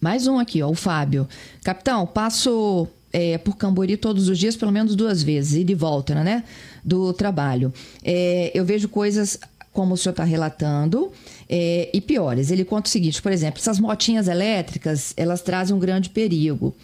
Mais 0.01 0.27
um 0.27 0.39
aqui, 0.39 0.63
ó, 0.63 0.69
o 0.69 0.75
Fábio. 0.75 1.29
Capitão, 1.65 2.07
passo 2.07 2.89
é, 3.13 3.39
por 3.39 3.57
Cambori 3.57 3.97
todos 3.97 4.29
os 4.29 4.39
dias, 4.39 4.57
pelo 4.57 4.73
menos 4.73 4.97
duas 4.97 5.23
vezes, 5.23 5.61
e 5.61 5.65
de 5.65 5.75
volta, 5.75 6.15
né? 6.23 6.45
Do 6.85 7.13
trabalho. 7.13 7.73
É, 8.05 8.51
eu 8.53 8.65
vejo 8.65 8.89
coisas 8.89 9.39
como 9.73 9.95
o 9.95 9.97
senhor 9.97 10.13
está 10.13 10.25
relatando, 10.25 11.11
é, 11.49 11.89
e 11.93 12.01
piores. 12.01 12.51
Ele 12.51 12.65
conta 12.65 12.89
o 12.89 12.91
seguinte, 12.91 13.23
por 13.23 13.33
exemplo, 13.33 13.59
essas 13.59 13.81
motinhas 13.81 14.29
elétricas, 14.29 15.15
elas 15.17 15.41
trazem 15.41 15.75
um 15.75 15.79
grande 15.79 16.11
perigo, 16.11 16.75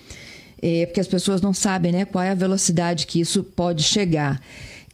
é, 0.60 0.86
porque 0.86 1.00
as 1.00 1.06
pessoas 1.06 1.40
não 1.40 1.52
sabem 1.52 1.92
né, 1.92 2.04
qual 2.04 2.24
é 2.24 2.30
a 2.30 2.34
velocidade 2.34 3.06
que 3.06 3.20
isso 3.20 3.44
pode 3.44 3.82
chegar. 3.82 4.40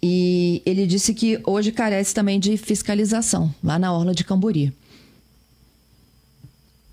E 0.07 0.61
ele 0.67 0.87
disse 0.87 1.15
que 1.15 1.41
hoje 1.47 1.73
carece 1.73 2.15
também 2.15 2.39
de 2.39 2.59
fiscalização, 2.59 3.49
lá 3.65 3.79
na 3.79 3.91
Orla 3.91 4.13
de 4.13 4.23
Cambori. 4.23 4.71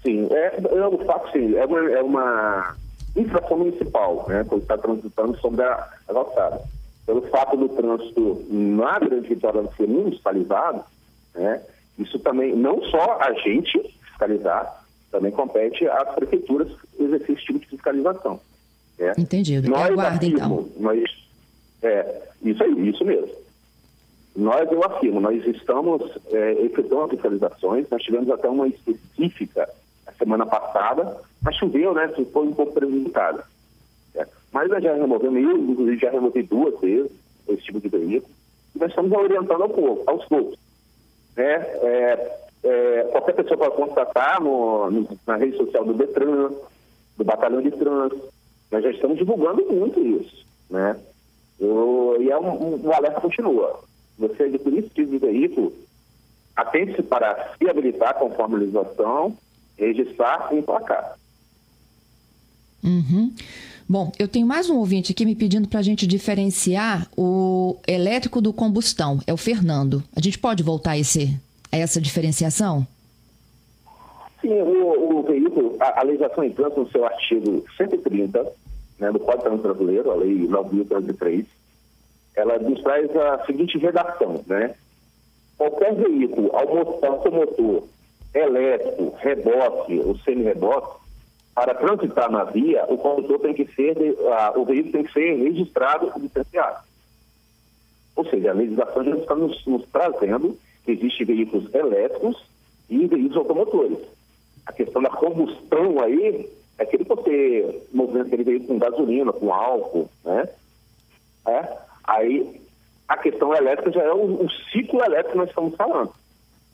Sim, 0.01 0.29
é, 0.31 0.61
é 0.77 0.87
um 0.87 0.97
fato, 0.99 1.29
sim, 1.33 1.53
é 1.57 1.65
uma, 1.65 1.91
é 1.91 2.01
uma 2.01 2.77
infração 3.13 3.57
municipal, 3.57 4.25
né, 4.29 4.45
quando 4.47 4.61
está 4.61 4.77
transitando 4.77 5.37
sobre 5.39 5.61
a, 5.61 5.89
a 6.07 6.13
calçada. 6.13 6.61
Pelo 7.05 7.21
fato 7.23 7.57
do 7.57 7.67
trânsito 7.67 8.45
na 8.49 8.97
grande 8.97 9.27
vitória 9.27 9.61
ser 9.75 9.89
municipalizado, 9.89 10.81
né, 11.35 11.61
isso 11.99 12.17
também, 12.17 12.55
não 12.55 12.81
só 12.85 13.19
a 13.19 13.33
gente 13.33 13.77
fiscalizar, 14.05 14.85
também 15.11 15.33
compete 15.33 15.85
às 15.85 16.15
prefeituras 16.15 16.69
exercer 16.97 17.35
esse 17.35 17.43
tipo 17.43 17.59
de 17.59 17.65
fiscalização. 17.65 18.39
Né? 18.97 19.13
Entendido. 19.17 19.69
Nós, 19.69 19.89
é 19.89 19.93
guarda, 19.93 20.25
então. 20.25 20.69
Nós, 20.79 21.20
é, 21.81 22.21
isso 22.43 22.63
aí, 22.63 22.89
isso 22.89 23.03
mesmo. 23.05 23.29
Nós, 24.35 24.71
eu 24.71 24.83
afirmo, 24.83 25.19
nós 25.19 25.45
estamos 25.45 26.01
é, 26.31 26.53
efetuando 26.63 27.09
fiscalizações, 27.09 27.89
nós 27.89 28.01
tivemos 28.01 28.29
até 28.29 28.47
uma 28.47 28.67
específica 28.67 29.67
semana 30.17 30.45
passada, 30.45 31.17
mas 31.41 31.55
choveu, 31.55 31.93
né? 31.93 32.07
Foi 32.31 32.47
um 32.47 32.53
pouco 32.53 32.73
prejudicada. 32.73 33.43
Mas 34.51 34.69
nós 34.69 34.83
já 34.83 34.93
removemos, 34.93 35.41
eu, 35.41 35.57
inclusive, 35.57 35.97
já 35.97 36.11
removi 36.11 36.43
duas 36.43 36.79
vezes 36.79 37.11
esse 37.47 37.63
tipo 37.63 37.79
de 37.79 37.87
veículo, 37.87 38.31
e 38.75 38.79
nós 38.79 38.89
estamos 38.89 39.11
orientando 39.11 39.63
ao 39.63 39.69
pouco, 39.69 40.09
aos 40.09 40.25
poucos. 40.25 40.59
Né? 41.35 41.53
É, 41.53 42.39
é, 42.63 43.03
qualquer 43.11 43.33
pessoa 43.33 43.57
pode 43.57 43.75
constatar 43.75 44.41
no, 44.41 44.91
no, 44.91 45.19
na 45.25 45.37
rede 45.37 45.57
social 45.57 45.85
do 45.85 45.93
Detran, 45.93 46.51
do 47.17 47.23
Batalhão 47.23 47.61
de 47.61 47.71
Trânsito. 47.71 48.29
Nós 48.69 48.83
já 48.83 48.91
estamos 48.91 49.17
divulgando 49.17 49.65
muito 49.71 49.99
isso. 49.99 50.45
Né? 50.69 50.97
Eu, 51.61 52.17
e 52.19 52.31
é 52.31 52.39
um, 52.39 52.87
um, 52.87 52.91
alerta 52.91 53.21
continua. 53.21 53.79
Você 54.17 54.43
adquirir 54.43 54.79
esse 54.79 54.89
tipo 54.89 55.11
de 55.11 55.19
veículo, 55.19 55.71
atente-se 56.55 57.03
para 57.03 57.53
se 57.55 57.69
habilitar 57.69 58.15
conforme 58.15 58.55
a 58.55 58.59
legislação 58.59 59.37
registrar 59.77 60.49
e 60.51 60.57
emplacar. 60.57 61.17
Uhum. 62.83 63.31
Bom, 63.87 64.11
eu 64.17 64.27
tenho 64.27 64.47
mais 64.47 64.69
um 64.69 64.77
ouvinte 64.77 65.11
aqui 65.11 65.23
me 65.25 65.35
pedindo 65.35 65.67
para 65.67 65.79
a 65.79 65.83
gente 65.83 66.07
diferenciar 66.07 67.07
o 67.15 67.77
elétrico 67.87 68.41
do 68.41 68.51
combustão. 68.51 69.19
É 69.27 69.33
o 69.33 69.37
Fernando. 69.37 70.03
A 70.15 70.21
gente 70.21 70.39
pode 70.39 70.63
voltar 70.63 70.91
a, 70.91 70.97
esse, 70.97 71.37
a 71.71 71.77
essa 71.77 72.01
diferenciação? 72.01 72.87
Sim, 74.39 74.53
o, 74.53 75.19
o 75.19 75.23
veículo, 75.23 75.77
a, 75.79 75.99
a 75.99 76.03
legislação 76.03 76.43
em 76.43 76.51
trânsito, 76.51 76.81
no 76.81 76.89
seu 76.89 77.05
artigo 77.05 77.63
130 77.77 78.51
né, 79.01 79.11
do 79.11 79.19
Código 79.19 79.57
Brasileiro, 79.57 80.11
a 80.11 80.15
Lei 80.15 80.47
9.303, 80.47 81.45
ela 82.35 82.59
nos 82.59 82.81
traz 82.81 83.13
a 83.15 83.43
seguinte 83.45 83.77
redação, 83.79 84.43
né? 84.45 84.75
Qualquer 85.57 85.95
veículo 85.95 86.51
automotor 86.55 87.83
elétrico, 88.33 89.15
reboque 89.17 89.99
ou 89.99 90.15
semi-reboque, 90.19 91.01
para 91.53 91.73
transitar 91.73 92.31
na 92.31 92.45
via, 92.45 92.85
o 92.87 92.97
condutor 92.97 93.39
tem 93.39 93.53
que 93.53 93.65
ser, 93.73 93.97
o 94.55 94.63
veículo 94.63 94.93
tem 94.93 95.03
que 95.03 95.11
ser 95.11 95.35
registrado 95.35 96.11
e 96.15 96.19
licenciado. 96.19 96.79
Ou 98.15 98.25
seja, 98.25 98.51
a 98.51 98.53
legislação 98.53 99.03
já 99.03 99.15
está 99.17 99.35
nos, 99.35 99.65
nos 99.65 99.85
trazendo 99.91 100.57
que 100.85 100.91
existem 100.91 101.25
veículos 101.25 101.73
elétricos 101.73 102.41
e 102.89 103.05
veículos 103.07 103.35
automotores. 103.35 103.97
A 104.65 104.71
questão 104.71 105.01
da 105.01 105.09
combustão 105.09 105.99
aí 105.99 106.49
é 106.81 106.83
aquele 106.83 107.05
que 107.05 107.09
você 107.09 107.87
movimenta 107.93 108.27
aquele 108.27 108.43
veículo 108.43 108.67
com 108.67 108.79
gasolina, 108.79 109.31
com 109.31 109.53
álcool, 109.53 110.09
né? 110.25 110.49
É? 111.47 111.77
Aí 112.03 112.61
a 113.07 113.17
questão 113.17 113.55
elétrica 113.55 113.91
já 113.91 114.01
é 114.01 114.11
o, 114.11 114.45
o 114.45 114.49
ciclo 114.71 115.03
elétrico 115.03 115.33
que 115.33 115.37
nós 115.37 115.49
estamos 115.49 115.75
falando. 115.75 116.11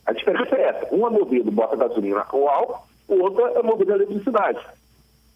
A 0.05 0.13
diferença 0.13 0.55
é 0.55 0.69
essa. 0.69 0.95
Um 0.95 1.05
é 1.05 1.09
movido, 1.09 1.51
bota 1.51 1.75
gasolina 1.75 2.25
ou 2.31 2.47
álcool, 2.47 2.87
o 3.09 3.21
outro 3.21 3.45
é 3.47 3.61
movido 3.61 3.91
a 3.91 3.95
eletricidade. 3.95 4.65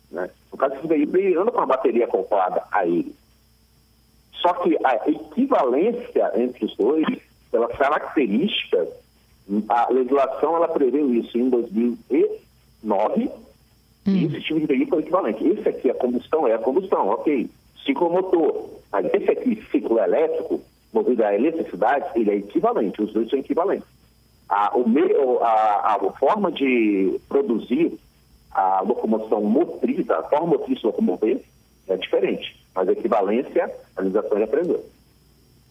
Né? 0.09 0.29
No 0.51 0.57
caso 0.57 0.75
desse 0.75 0.87
veículo, 0.87 1.17
ele 1.17 1.37
anda 1.37 1.51
com 1.51 1.61
a 1.61 1.65
bateria 1.65 2.05
acoplada 2.05 2.63
a 2.71 2.85
ele. 2.85 3.13
Só 4.33 4.53
que 4.53 4.77
a 4.83 5.09
equivalência 5.09 6.31
entre 6.35 6.65
os 6.65 6.75
dois, 6.77 7.05
pelas 7.51 7.77
características, 7.77 8.87
a 9.67 9.91
legislação 9.91 10.55
ela 10.55 10.69
prevê 10.69 11.01
isso 11.01 11.37
em 11.37 11.49
2009 11.49 13.29
hum. 14.07 14.15
e 14.15 14.25
esse 14.25 14.41
tipo 14.41 14.59
de 14.59 14.65
veículo 14.65 14.99
é 14.99 15.03
equivalente. 15.03 15.47
Esse 15.47 15.69
aqui, 15.69 15.89
a 15.89 15.95
combustão, 15.95 16.47
é 16.47 16.53
a 16.53 16.59
combustão, 16.59 17.09
ok. 17.09 17.49
Ciclo 17.85 18.09
motor. 18.11 18.69
Mas 18.91 19.05
esse 19.13 19.31
aqui, 19.31 19.63
ciclo 19.71 19.99
elétrico, 19.99 20.61
movido 20.93 21.23
a 21.23 21.33
eletricidade, 21.33 22.05
ele 22.15 22.31
é 22.31 22.35
equivalente, 22.35 23.01
os 23.01 23.13
dois 23.13 23.29
são 23.29 23.39
equivalentes 23.39 23.87
a, 24.51 24.77
o 24.77 24.87
meio, 24.87 25.41
a, 25.41 25.95
a 25.95 26.13
forma 26.19 26.51
de 26.51 27.17
produzir 27.29 27.97
a 28.51 28.81
locomoção 28.81 29.41
motriz, 29.41 30.09
a 30.09 30.23
forma 30.23 30.47
motriz 30.47 30.79
de 30.79 30.85
locomover 30.85 31.41
é 31.87 31.95
diferente, 31.95 32.59
mas 32.75 32.89
a 32.89 32.91
equivalência, 32.91 33.71
a 33.95 34.01
legislação 34.01 34.37
já 34.37 34.47
prevê. 34.47 34.77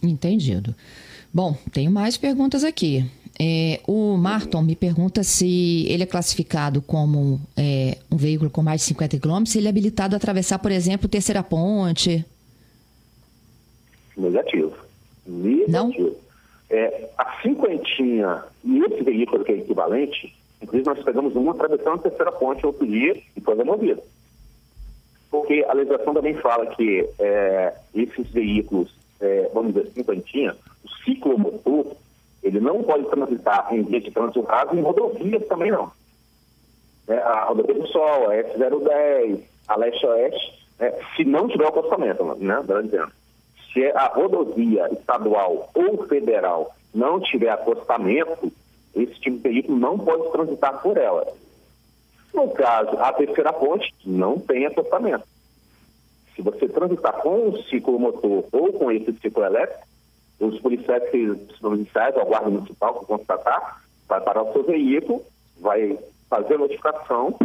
Entendido. 0.02 0.74
Bom, 1.32 1.54
tenho 1.70 1.90
mais 1.90 2.16
perguntas 2.16 2.64
aqui. 2.64 3.04
É, 3.42 3.80
o 3.86 4.18
Marton 4.18 4.60
me 4.60 4.76
pergunta 4.76 5.22
se 5.22 5.86
ele 5.88 6.02
é 6.02 6.06
classificado 6.06 6.82
como 6.82 7.40
é, 7.56 7.96
um 8.12 8.16
veículo 8.18 8.50
com 8.50 8.62
mais 8.62 8.82
de 8.82 8.88
50 8.88 9.18
km, 9.18 9.46
se 9.46 9.56
ele 9.56 9.66
é 9.66 9.70
habilitado 9.70 10.14
a 10.14 10.18
atravessar, 10.18 10.58
por 10.58 10.70
exemplo, 10.70 11.08
Terceira 11.08 11.42
Ponte. 11.42 12.22
Negativo. 14.14 14.76
Negativo. 15.26 15.70
Não? 15.70 16.14
É, 16.68 17.08
a 17.16 17.40
cinquentinha 17.40 18.44
e 18.62 18.78
esse 18.84 19.02
veículo 19.02 19.42
que 19.42 19.52
é 19.52 19.56
equivalente, 19.56 20.36
inclusive 20.60 20.86
nós 20.86 21.02
pegamos 21.02 21.34
um 21.34 21.50
atravessando 21.50 21.94
a 21.94 21.98
terceira 21.98 22.32
ponte 22.32 22.66
outro 22.66 22.86
dia 22.86 23.16
e 23.34 23.40
foi 23.40 23.56
removido. 23.56 24.02
Porque 25.30 25.64
a 25.66 25.72
legislação 25.72 26.12
também 26.12 26.34
fala 26.34 26.66
que 26.66 27.08
é, 27.18 27.72
esses 27.94 28.28
veículos, 28.30 28.94
é, 29.18 29.50
vamos 29.54 29.72
dizer, 29.72 29.90
cinquentinha, 29.92 30.54
o 30.84 30.88
ciclomotor, 31.04 31.96
ele 32.42 32.60
não 32.60 32.82
pode 32.82 33.04
transitar 33.06 33.72
em 33.72 33.82
via 33.82 34.00
de 34.00 34.10
trânsito 34.10 34.42
raso 34.42 34.74
em 34.74 34.80
rodovias 34.80 35.46
também 35.46 35.70
não. 35.70 35.90
É, 37.08 37.18
a 37.18 37.44
rodovia 37.46 37.74
do 37.74 37.86
Sol, 37.88 38.30
a 38.30 38.34
S010, 38.34 39.40
a 39.68 39.76
Leste-Oeste, 39.76 40.66
né, 40.78 40.92
se 41.16 41.24
não 41.24 41.48
tiver 41.48 41.66
acostamento, 41.66 42.24
né, 42.36 42.62
dizendo 42.82 43.12
se 43.72 43.84
a 43.92 44.06
rodovia 44.06 44.88
estadual 44.92 45.70
ou 45.74 46.06
federal 46.06 46.74
não 46.94 47.20
tiver 47.20 47.50
acostamento, 47.50 48.52
esse 48.94 49.14
tipo 49.20 49.36
de 49.36 49.42
veículo 49.42 49.78
não 49.78 49.98
pode 49.98 50.30
transitar 50.32 50.82
por 50.82 50.96
ela. 50.96 51.26
No 52.34 52.48
caso, 52.48 52.98
a 52.98 53.12
terceira 53.12 53.52
ponte 53.52 53.94
não 54.04 54.38
tem 54.38 54.66
acostamento. 54.66 55.24
Se 56.34 56.42
você 56.42 56.68
transitar 56.68 57.20
com 57.20 57.48
o 57.48 57.62
ciclomotor 57.64 58.44
ou 58.52 58.72
com 58.72 58.90
esse 58.90 59.12
ciclo 59.14 59.44
elétrico, 59.44 59.86
os 60.40 60.58
policiais 60.60 61.02
municipais, 61.60 62.16
a 62.16 62.24
guarda 62.24 62.50
municipal 62.50 62.98
que 62.98 63.06
constatar, 63.06 63.82
vai 64.08 64.20
parar 64.20 64.42
o 64.42 64.52
seu 64.52 64.64
veículo, 64.64 65.22
vai 65.60 65.98
fazer 66.28 66.54
a 66.54 66.58
notificação, 66.58 67.36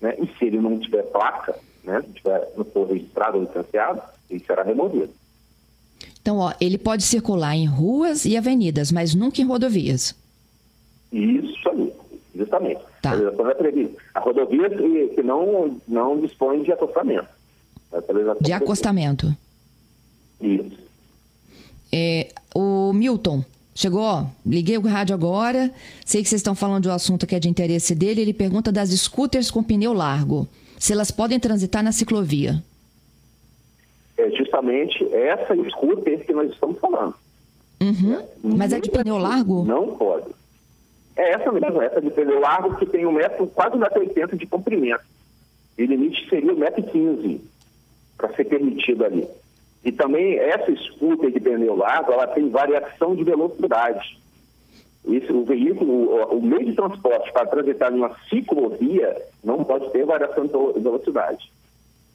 né, 0.00 0.14
e 0.18 0.26
se 0.38 0.44
ele 0.44 0.58
não 0.58 0.78
tiver 0.78 1.02
placa, 1.04 1.54
né, 1.82 2.00
se 2.02 2.12
tiver, 2.14 2.52
não 2.56 2.64
for 2.64 2.86
registrado 2.86 3.38
ou 3.38 3.44
licenciado, 3.44 4.00
ele 4.30 4.40
será 4.44 4.62
removido. 4.62 5.10
Então, 6.20 6.38
ó, 6.38 6.52
ele 6.60 6.78
pode 6.78 7.02
circular 7.02 7.54
em 7.54 7.66
ruas 7.66 8.24
e 8.24 8.36
avenidas, 8.36 8.90
mas 8.90 9.14
nunca 9.14 9.40
em 9.40 9.44
rodovias. 9.44 10.14
Isso 11.12 11.68
aí, 11.68 11.92
justamente. 12.34 12.80
Tá. 13.02 13.10
A 13.10 13.14
legislação 13.14 13.50
é 13.50 13.88
A 14.14 14.20
rodovia 14.20 14.70
que, 14.70 15.08
que 15.08 15.22
não, 15.22 15.78
não 15.86 16.18
dispõe 16.20 16.62
de 16.62 16.72
acostamento. 16.72 17.28
De 18.40 18.52
acostamento. 18.52 19.36
Isso. 20.40 20.83
É, 21.96 22.26
o 22.52 22.92
Milton, 22.92 23.44
chegou, 23.72 24.26
liguei 24.44 24.76
o 24.76 24.80
rádio 24.80 25.14
agora, 25.14 25.70
sei 26.04 26.24
que 26.24 26.28
vocês 26.28 26.40
estão 26.40 26.56
falando 26.56 26.82
de 26.82 26.88
um 26.88 26.92
assunto 26.92 27.24
que 27.24 27.36
é 27.36 27.38
de 27.38 27.48
interesse 27.48 27.94
dele, 27.94 28.20
ele 28.20 28.34
pergunta 28.34 28.72
das 28.72 28.90
scooters 28.90 29.48
com 29.48 29.62
pneu 29.62 29.92
largo, 29.92 30.48
se 30.76 30.92
elas 30.92 31.12
podem 31.12 31.38
transitar 31.38 31.84
na 31.84 31.92
ciclovia. 31.92 32.60
É 34.18 34.28
justamente 34.30 35.04
essa 35.14 35.54
scooter 35.70 36.26
que 36.26 36.32
nós 36.32 36.50
estamos 36.50 36.80
falando. 36.80 37.14
Uhum. 37.80 38.14
É. 38.14 38.26
Mas 38.42 38.72
é 38.72 38.80
de 38.80 38.90
pneu 38.90 39.16
largo? 39.16 39.64
Não 39.64 39.94
pode. 39.96 40.34
É 41.14 41.30
essa 41.30 41.52
mesmo, 41.52 41.80
essa 41.80 42.00
de 42.00 42.10
pneu 42.10 42.40
largo 42.40 42.74
que 42.74 42.86
tem 42.86 43.06
um 43.06 43.12
metro, 43.12 43.46
quase 43.46 43.76
um 43.76 43.78
metro 43.78 44.00
oitenta 44.00 44.36
de 44.36 44.46
comprimento. 44.46 45.04
E 45.78 45.84
o 45.84 45.86
limite 45.86 46.28
seria 46.28 46.52
um 46.52 46.58
metro 46.58 46.82
quinze 46.82 47.40
para 48.16 48.34
ser 48.34 48.46
permitido 48.46 49.04
ali. 49.04 49.28
E 49.84 49.92
também 49.92 50.38
essa 50.38 50.74
scooter 50.76 51.30
de 51.30 51.38
pneu 51.38 51.76
largo, 51.76 52.12
ela 52.12 52.26
tem 52.26 52.48
variação 52.48 53.14
de 53.14 53.22
velocidade. 53.22 54.18
Isso, 55.06 55.34
o 55.36 55.44
veículo, 55.44 55.92
o, 55.92 56.38
o 56.38 56.42
meio 56.42 56.64
de 56.64 56.74
transporte 56.74 57.30
para 57.32 57.46
transitar 57.46 57.92
numa 57.92 58.16
ciclovia 58.28 59.22
não 59.44 59.62
pode 59.62 59.90
ter 59.90 60.06
variação 60.06 60.46
de 60.46 60.80
velocidade. 60.80 61.52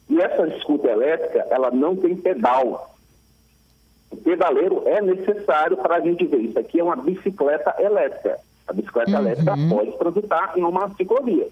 E 0.08 0.20
essa 0.20 0.58
scooter 0.58 0.90
elétrica, 0.90 1.46
ela 1.50 1.70
não 1.70 1.94
tem 1.94 2.16
pedal. 2.16 2.96
O 4.10 4.16
pedaleiro 4.16 4.82
é 4.88 5.00
necessário 5.00 5.76
para 5.76 5.96
a 5.96 6.00
gente 6.00 6.26
ver. 6.26 6.38
Isso 6.38 6.58
aqui 6.58 6.80
é 6.80 6.84
uma 6.84 6.96
bicicleta 6.96 7.76
elétrica. 7.78 8.40
A 8.66 8.72
bicicleta 8.72 9.12
uhum. 9.12 9.18
elétrica 9.18 9.54
pode 9.68 9.96
transitar 9.96 10.58
em 10.58 10.64
uma 10.64 10.90
ciclovia. 10.96 11.46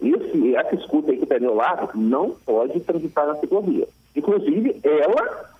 Esse, 0.00 0.56
essa 0.56 0.76
scooter 0.82 1.14
aí 1.14 1.20
que 1.20 1.26
pneu 1.26 1.54
largo 1.54 1.90
não 1.94 2.30
pode 2.30 2.80
transitar 2.80 3.26
na 3.26 3.36
ciclovia. 3.36 3.86
Inclusive, 4.16 4.80
ela 4.82 5.50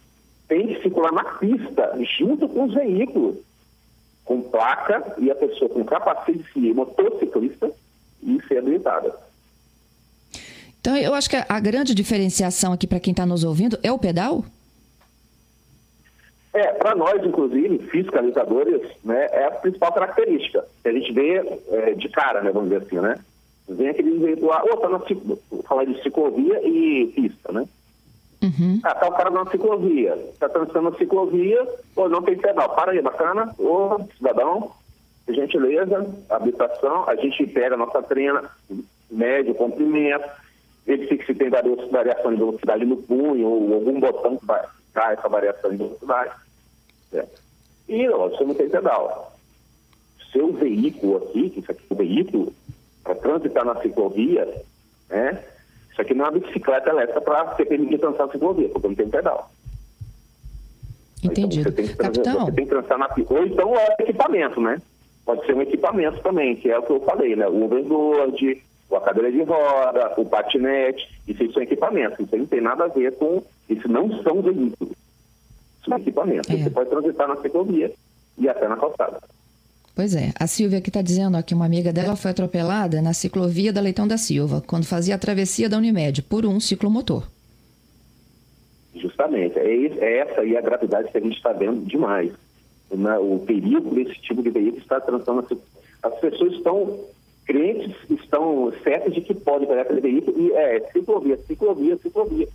tem 0.49 0.66
que 0.68 0.82
circular 0.82 1.12
na 1.12 1.25
pista, 1.25 1.97
junto 2.18 2.49
com 2.49 2.64
os 2.64 2.75
veículos, 2.75 3.37
com 4.25 4.42
placa 4.42 5.14
e 5.18 5.30
a 5.30 5.35
pessoa 5.35 5.70
com 5.70 5.85
capacete 5.85 6.38
de 6.38 6.52
cima, 6.52 6.85
motociclista, 6.85 7.70
e 8.23 8.40
ser 8.47 8.59
habilitada. 8.59 9.14
Então, 10.80 10.97
eu 10.97 11.14
acho 11.14 11.28
que 11.28 11.37
a 11.37 11.61
grande 11.61 11.94
diferenciação 11.94 12.73
aqui 12.73 12.87
para 12.87 13.00
quem 13.00 13.12
está 13.12 13.26
nos 13.26 13.44
ouvindo 13.44 13.78
é 13.82 13.92
o 13.92 13.99
pedal? 13.99 14.44
É, 16.52 16.73
para 16.73 16.94
nós, 16.97 17.25
inclusive, 17.25 17.78
fiscalizadores, 17.90 18.82
né, 19.04 19.28
é 19.30 19.44
a 19.44 19.50
principal 19.52 19.92
característica. 19.92 20.64
Que 20.82 20.88
a 20.88 20.92
gente 20.92 21.12
vê 21.12 21.37
é, 21.70 21.94
de 21.94 22.09
cara, 22.09 22.42
né, 22.42 22.50
vamos 22.50 22.70
dizer 22.70 22.85
assim, 22.85 22.99
né? 22.99 23.18
Vem 23.71 23.89
aquele 23.89 24.19
veículo 24.19 24.50
tá 24.50 24.89
na 24.89 25.00
falar 25.62 25.85
de 25.85 26.03
ciclovia 26.03 26.61
e 26.67 27.07
pista, 27.15 27.53
né? 27.53 27.69
Uhum. 28.43 28.81
Ah, 28.83 28.95
tá 28.95 29.07
o 29.07 29.12
cara 29.12 29.31
na 29.31 29.47
ciclovia, 29.47 30.19
tá 30.41 30.49
transitando 30.49 30.91
na 30.91 30.97
ciclovia, 30.97 31.69
ou 31.95 32.09
não 32.09 32.23
tem 32.23 32.37
pedal. 32.37 32.75
Para 32.75 32.93
aí, 32.93 33.00
bacana. 33.00 33.55
Ô, 33.59 34.00
cidadão, 34.17 34.73
gentileza, 35.29 36.05
habitação, 36.29 37.09
a 37.09 37.15
gente 37.15 37.47
pega 37.47 37.77
a 37.77 37.79
nossa 37.79 38.03
trena, 38.03 38.50
médio, 39.11 39.55
comprimento, 39.55 40.29
verifica 40.85 41.27
se 41.27 41.35
tem 41.35 41.50
variação 41.50 42.33
de 42.33 42.39
velocidade 42.39 42.85
no 42.85 42.97
punho, 42.97 43.47
ou 43.47 43.75
algum 43.75 44.00
botão 44.00 44.37
que 44.37 44.47
vai 44.47 44.65
dar 44.93 45.12
essa 45.12 45.29
variação 45.29 45.71
de 45.71 45.77
velocidade. 45.77 46.33
Certo? 47.11 47.41
E, 47.89 48.09
ó, 48.09 48.29
você 48.29 48.45
não 48.45 48.55
tem 48.55 48.69
pedal. 48.69 49.37
Seu 50.33 50.53
veículo 50.53 51.19
aqui, 51.19 51.50
que 51.50 51.61
isso 51.61 51.71
aqui 51.71 51.83
é 51.89 51.95
um 51.95 51.97
veículo, 51.97 52.53
para 53.02 53.14
transitar 53.14 53.64
na 53.64 53.80
ciclovia, 53.80 54.47
né? 55.09 55.42
Isso 55.90 56.00
aqui 56.00 56.14
não 56.14 56.26
é 56.26 56.30
uma 56.30 56.40
bicicleta 56.40 56.90
elétrica 56.90 57.21
para 57.21 57.57
ser 57.57 57.64
permitido 57.66 58.00
transitar 58.00 58.26
na 58.26 58.33
ciclovia, 58.33 58.69
porque 58.69 58.88
não 58.88 58.95
tem 58.95 59.09
pedal. 59.09 59.50
Entendido. 61.23 61.69
Então, 61.69 61.73
você 61.73 61.83
tem 61.83 61.88
que, 61.88 61.97
Capitão. 61.97 62.47
Você 62.47 62.52
tem 62.52 62.64
que 62.64 62.71
transitar 62.71 62.99
na 62.99 63.09
Ou 63.28 63.47
então 63.47 63.76
é 63.76 63.95
equipamento, 64.00 64.60
né? 64.60 64.80
Pode 65.25 65.45
ser 65.45 65.54
um 65.54 65.63
equipamento 65.63 66.21
também, 66.23 66.56
que 66.56 66.71
é 66.71 66.78
o 66.78 66.82
que 66.82 66.91
eu 66.91 67.00
falei, 67.00 67.36
né? 67.36 67.47
O 67.47 67.65
overboard, 67.65 68.63
a 68.97 69.00
cadeira 69.00 69.30
de 69.30 69.43
roda, 69.43 70.15
o 70.17 70.25
patinete, 70.25 71.08
isso 71.28 71.52
são 71.52 71.63
equipamentos. 71.63 72.19
Isso 72.19 72.36
não 72.36 72.47
tem 72.47 72.60
nada 72.60 72.84
a 72.84 72.89
ver 72.89 73.15
com. 73.17 73.43
Isso 73.69 73.86
não 73.89 74.10
são 74.23 74.43
veículos. 74.43 74.95
São 75.84 75.99
equipamentos. 75.99 76.50
É. 76.50 76.56
Você 76.56 76.71
pode 76.71 76.91
transitar 76.91 77.28
na 77.28 77.36
ciclovia 77.36 77.93
e 78.39 78.49
até 78.49 78.67
na 78.67 78.76
calçada. 78.76 79.21
Pois 80.00 80.15
é. 80.15 80.32
A 80.41 80.47
Silvia 80.47 80.78
aqui 80.78 80.89
está 80.89 81.02
dizendo 81.02 81.43
que 81.43 81.52
uma 81.52 81.67
amiga 81.67 81.93
dela 81.93 82.17
foi 82.17 82.30
atropelada 82.30 83.02
na 83.02 83.13
ciclovia 83.13 83.71
da 83.71 83.82
Leitão 83.82 84.08
da 84.08 84.17
Silva, 84.17 84.63
quando 84.67 84.86
fazia 84.86 85.15
a 85.15 85.19
travessia 85.19 85.69
da 85.69 85.76
Unimed, 85.76 86.23
por 86.23 86.47
um 86.47 86.58
ciclomotor. 86.58 87.28
Justamente. 88.95 89.58
É, 89.58 89.67
é 89.67 90.19
essa 90.21 90.41
aí 90.41 90.56
a 90.56 90.63
gravidade 90.63 91.13
que 91.13 91.19
a 91.19 91.21
gente 91.21 91.36
está 91.36 91.52
vendo 91.52 91.84
demais. 91.84 92.32
Né? 92.91 93.19
O 93.19 93.41
perigo 93.41 93.95
desse 93.95 94.19
tipo 94.23 94.43
de 94.43 94.49
veículo 94.49 94.78
está 94.78 94.99
transitando. 95.02 95.47
As 96.02 96.19
pessoas 96.19 96.54
estão 96.54 96.99
crentes 97.45 97.95
estão 98.08 98.73
certos 98.82 99.13
de 99.13 99.21
que 99.21 99.34
pode 99.34 99.67
pegar 99.67 99.82
aquele 99.82 100.00
veículo 100.00 100.41
e 100.41 100.50
é 100.52 100.80
ciclovia, 100.95 101.36
ciclovia, 101.47 101.99
ciclovia. 101.99 102.49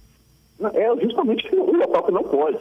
É 0.74 1.00
justamente 1.00 1.56
o 1.56 1.78
local 1.78 2.06
que 2.06 2.12
não 2.12 2.24
pode. 2.24 2.58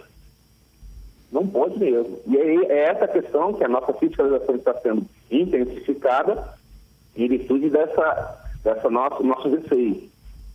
Não 1.34 1.44
pode 1.48 1.76
mesmo. 1.80 2.16
E 2.28 2.38
aí 2.38 2.64
é 2.66 2.90
essa 2.90 3.08
questão 3.08 3.52
que 3.52 3.64
a 3.64 3.68
nossa 3.68 3.92
fiscalização 3.94 4.54
está 4.54 4.72
sendo 4.74 5.04
intensificada 5.28 6.54
em 7.16 7.28
virtude 7.28 7.68
dessa, 7.70 8.38
dessa 8.62 8.88
nossa, 8.88 9.20
nosso 9.20 9.50
receio. 9.50 10.08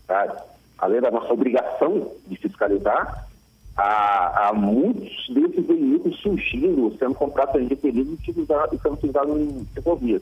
Tá? 0.07 0.45
Além 0.77 1.01
da 1.01 1.11
nossa 1.11 1.33
obrigação 1.33 2.09
de 2.25 2.37
fiscalizar, 2.37 3.27
há, 3.75 4.47
há 4.47 4.53
muitos 4.53 5.27
desses 5.27 5.65
veículos 5.65 6.17
surgindo, 6.21 6.95
sendo 6.97 7.13
comprados 7.13 7.67
de 7.67 7.75
período 7.75 8.13
e 8.13 8.79
sendo 8.81 8.93
utilizados 8.93 9.37
em 9.37 9.67
ciclovias. 9.73 10.21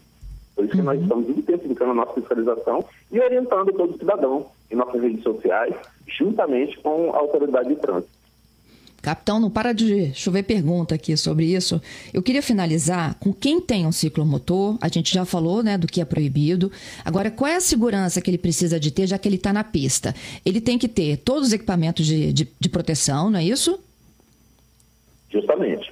Por 0.55 0.65
isso 0.65 0.75
que 0.75 0.81
nós 0.81 0.97
uhum. 0.97 1.03
estamos 1.03 1.29
intensificando 1.29 1.91
a 1.91 1.93
nossa 1.93 2.13
fiscalização 2.13 2.83
e 3.11 3.19
orientando 3.19 3.71
todo 3.73 3.95
cidadão 3.99 4.47
em 4.71 4.75
nossas 4.75 4.99
redes 4.99 5.21
sociais, 5.21 5.75
juntamente 6.07 6.79
com 6.79 7.13
a 7.13 7.19
autoridade 7.19 7.69
de 7.69 7.75
trânsito. 7.75 8.16
Capitão, 9.07 9.39
não 9.39 9.49
para 9.49 9.71
de 9.71 10.13
chover 10.13 10.43
pergunta 10.43 10.95
aqui 10.95 11.15
sobre 11.15 11.45
isso. 11.45 11.81
Eu 12.13 12.21
queria 12.21 12.41
finalizar 12.41 13.15
com 13.21 13.31
quem 13.31 13.61
tem 13.61 13.87
um 13.87 13.91
ciclomotor. 13.93 14.77
A 14.81 14.89
gente 14.89 15.13
já 15.13 15.23
falou 15.23 15.63
né, 15.63 15.77
do 15.77 15.87
que 15.87 16.01
é 16.01 16.05
proibido. 16.05 16.69
Agora, 17.05 17.31
qual 17.31 17.49
é 17.49 17.55
a 17.55 17.61
segurança 17.61 18.19
que 18.19 18.29
ele 18.29 18.37
precisa 18.37 18.77
de 18.77 18.91
ter, 18.91 19.07
já 19.07 19.17
que 19.17 19.25
ele 19.25 19.37
está 19.37 19.53
na 19.53 19.63
pista? 19.63 20.13
Ele 20.45 20.59
tem 20.59 20.77
que 20.77 20.89
ter 20.89 21.15
todos 21.19 21.47
os 21.47 21.53
equipamentos 21.53 22.05
de, 22.05 22.33
de, 22.33 22.49
de 22.59 22.67
proteção, 22.67 23.29
não 23.29 23.39
é 23.39 23.45
isso? 23.45 23.79
Justamente. 25.31 25.89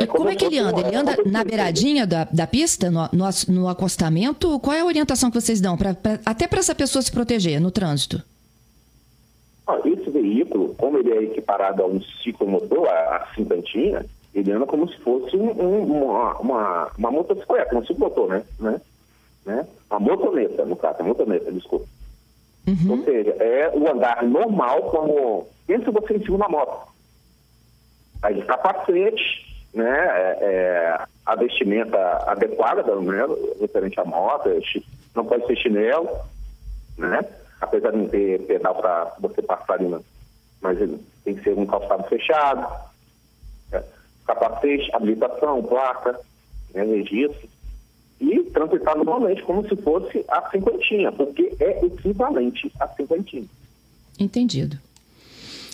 E 0.00 0.06
como 0.06 0.28
é 0.28 0.36
que 0.36 0.44
ele 0.44 0.60
anda? 0.60 0.86
Ele 0.86 0.94
anda 0.94 1.16
na 1.26 1.42
beiradinha 1.42 2.06
da, 2.06 2.22
da 2.22 2.46
pista, 2.46 2.88
no, 2.88 3.08
no, 3.12 3.24
no 3.48 3.68
acostamento? 3.68 4.60
Qual 4.60 4.76
é 4.76 4.80
a 4.82 4.86
orientação 4.86 5.28
que 5.28 5.40
vocês 5.40 5.60
dão, 5.60 5.76
pra, 5.76 5.92
pra 5.92 6.20
até 6.24 6.46
para 6.46 6.60
essa 6.60 6.72
pessoa 6.72 7.02
se 7.02 7.10
proteger 7.10 7.60
no 7.60 7.72
trânsito? 7.72 8.22
Veículo, 10.26 10.74
como 10.74 10.98
ele 10.98 11.12
é 11.12 11.22
equiparado 11.22 11.82
a 11.82 11.86
um 11.86 12.00
ciclomotor, 12.22 12.88
a, 12.88 13.16
a 13.16 13.26
cinquentinha, 13.34 14.04
ele 14.34 14.50
anda 14.50 14.66
como 14.66 14.88
se 14.88 14.96
fosse 14.98 15.36
um, 15.36 15.50
um, 15.50 15.82
uma, 15.84 16.38
uma, 16.38 16.90
uma 16.98 17.10
motocicleta, 17.10 17.76
um 17.76 17.86
ciclomotor, 17.86 18.28
né? 18.28 18.42
né? 18.58 18.80
né? 19.44 19.66
Uma 19.88 20.00
motoneta, 20.00 20.64
no 20.64 20.74
caso, 20.74 21.04
motoneta, 21.04 21.52
desculpa. 21.52 21.86
Uhum. 22.66 22.98
Ou 22.98 23.04
seja, 23.04 23.30
é 23.38 23.70
o 23.72 23.90
andar 23.90 24.24
normal 24.24 24.82
como... 24.90 25.46
Pensa 25.66 25.90
você 25.90 26.14
em 26.14 26.24
cima 26.24 26.38
da 26.38 26.48
moto. 26.48 26.88
Aí 28.22 28.42
capacete, 28.42 29.66
né, 29.74 29.84
é, 29.84 30.38
é, 30.40 30.98
a 31.24 31.34
vestimenta 31.36 31.98
adequada, 32.26 32.82
né, 32.82 33.26
referente 33.60 34.00
à 34.00 34.04
moto, 34.04 34.48
não 35.14 35.24
pode 35.24 35.46
ser 35.46 35.56
chinelo, 35.56 36.08
né, 36.96 37.24
apesar 37.60 37.90
de 37.90 37.98
não 37.98 38.08
ter 38.08 38.40
pedal 38.46 38.74
para 38.76 39.12
você 39.20 39.42
passar 39.42 39.74
ali, 39.74 39.88
mas 40.66 41.00
tem 41.24 41.34
que 41.34 41.42
ser 41.42 41.56
um 41.56 41.66
calçado 41.66 42.04
fechado, 42.08 42.66
é, 43.72 43.82
capacete, 44.26 44.94
habilitação, 44.94 45.62
placa, 45.62 46.18
né, 46.74 46.84
registro, 46.84 47.48
e 48.20 48.42
transitar 48.44 48.96
normalmente 48.96 49.42
como 49.42 49.66
se 49.68 49.76
fosse 49.76 50.24
a 50.28 50.50
cinquentinha, 50.50 51.12
porque 51.12 51.54
é 51.60 51.84
equivalente 51.84 52.72
a 52.80 52.88
cinquentinha. 52.88 53.46
Entendido. 54.18 54.78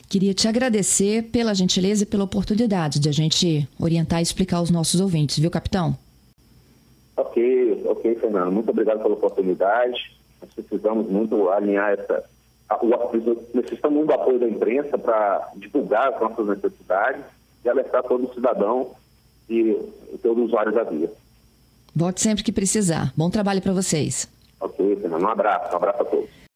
Queria 0.08 0.34
te 0.34 0.46
agradecer 0.46 1.30
pela 1.30 1.54
gentileza 1.54 2.02
e 2.02 2.06
pela 2.06 2.24
oportunidade 2.24 3.00
de 3.00 3.08
a 3.08 3.12
gente 3.12 3.66
orientar 3.80 4.20
e 4.20 4.22
explicar 4.22 4.58
aos 4.58 4.70
nossos 4.70 5.00
ouvintes, 5.00 5.38
viu, 5.38 5.50
capitão? 5.50 5.96
Ok, 7.16 7.82
ok, 7.86 8.14
Fernando. 8.16 8.52
Muito 8.52 8.70
obrigado 8.70 9.02
pela 9.02 9.14
oportunidade. 9.14 10.14
Nós 10.40 10.52
precisamos 10.52 11.08
muito 11.08 11.48
alinhar 11.48 11.92
essa. 11.92 12.24
Necessitamos 13.54 14.06
do 14.06 14.12
apoio 14.12 14.38
da 14.38 14.48
imprensa 14.48 14.96
para 14.98 15.50
divulgar 15.56 16.12
as 16.12 16.20
nossas 16.20 16.46
necessidades 16.48 17.24
e 17.64 17.68
alertar 17.68 18.02
todo 18.02 18.32
cidadão 18.34 18.90
e 19.48 19.76
todo 20.22 20.44
usuário 20.44 20.72
da 20.72 20.82
via. 20.84 21.10
Volte 21.94 22.20
sempre 22.20 22.42
que 22.42 22.52
precisar. 22.52 23.12
Bom 23.16 23.28
trabalho 23.30 23.60
para 23.60 23.72
vocês. 23.72 24.28
Ok, 24.60 24.96
Fernando. 24.96 25.22
Um 25.22 25.28
abraço. 25.28 25.72
Um 25.72 25.76
abraço 25.76 26.02
a 26.02 26.04
todos. 26.04 26.41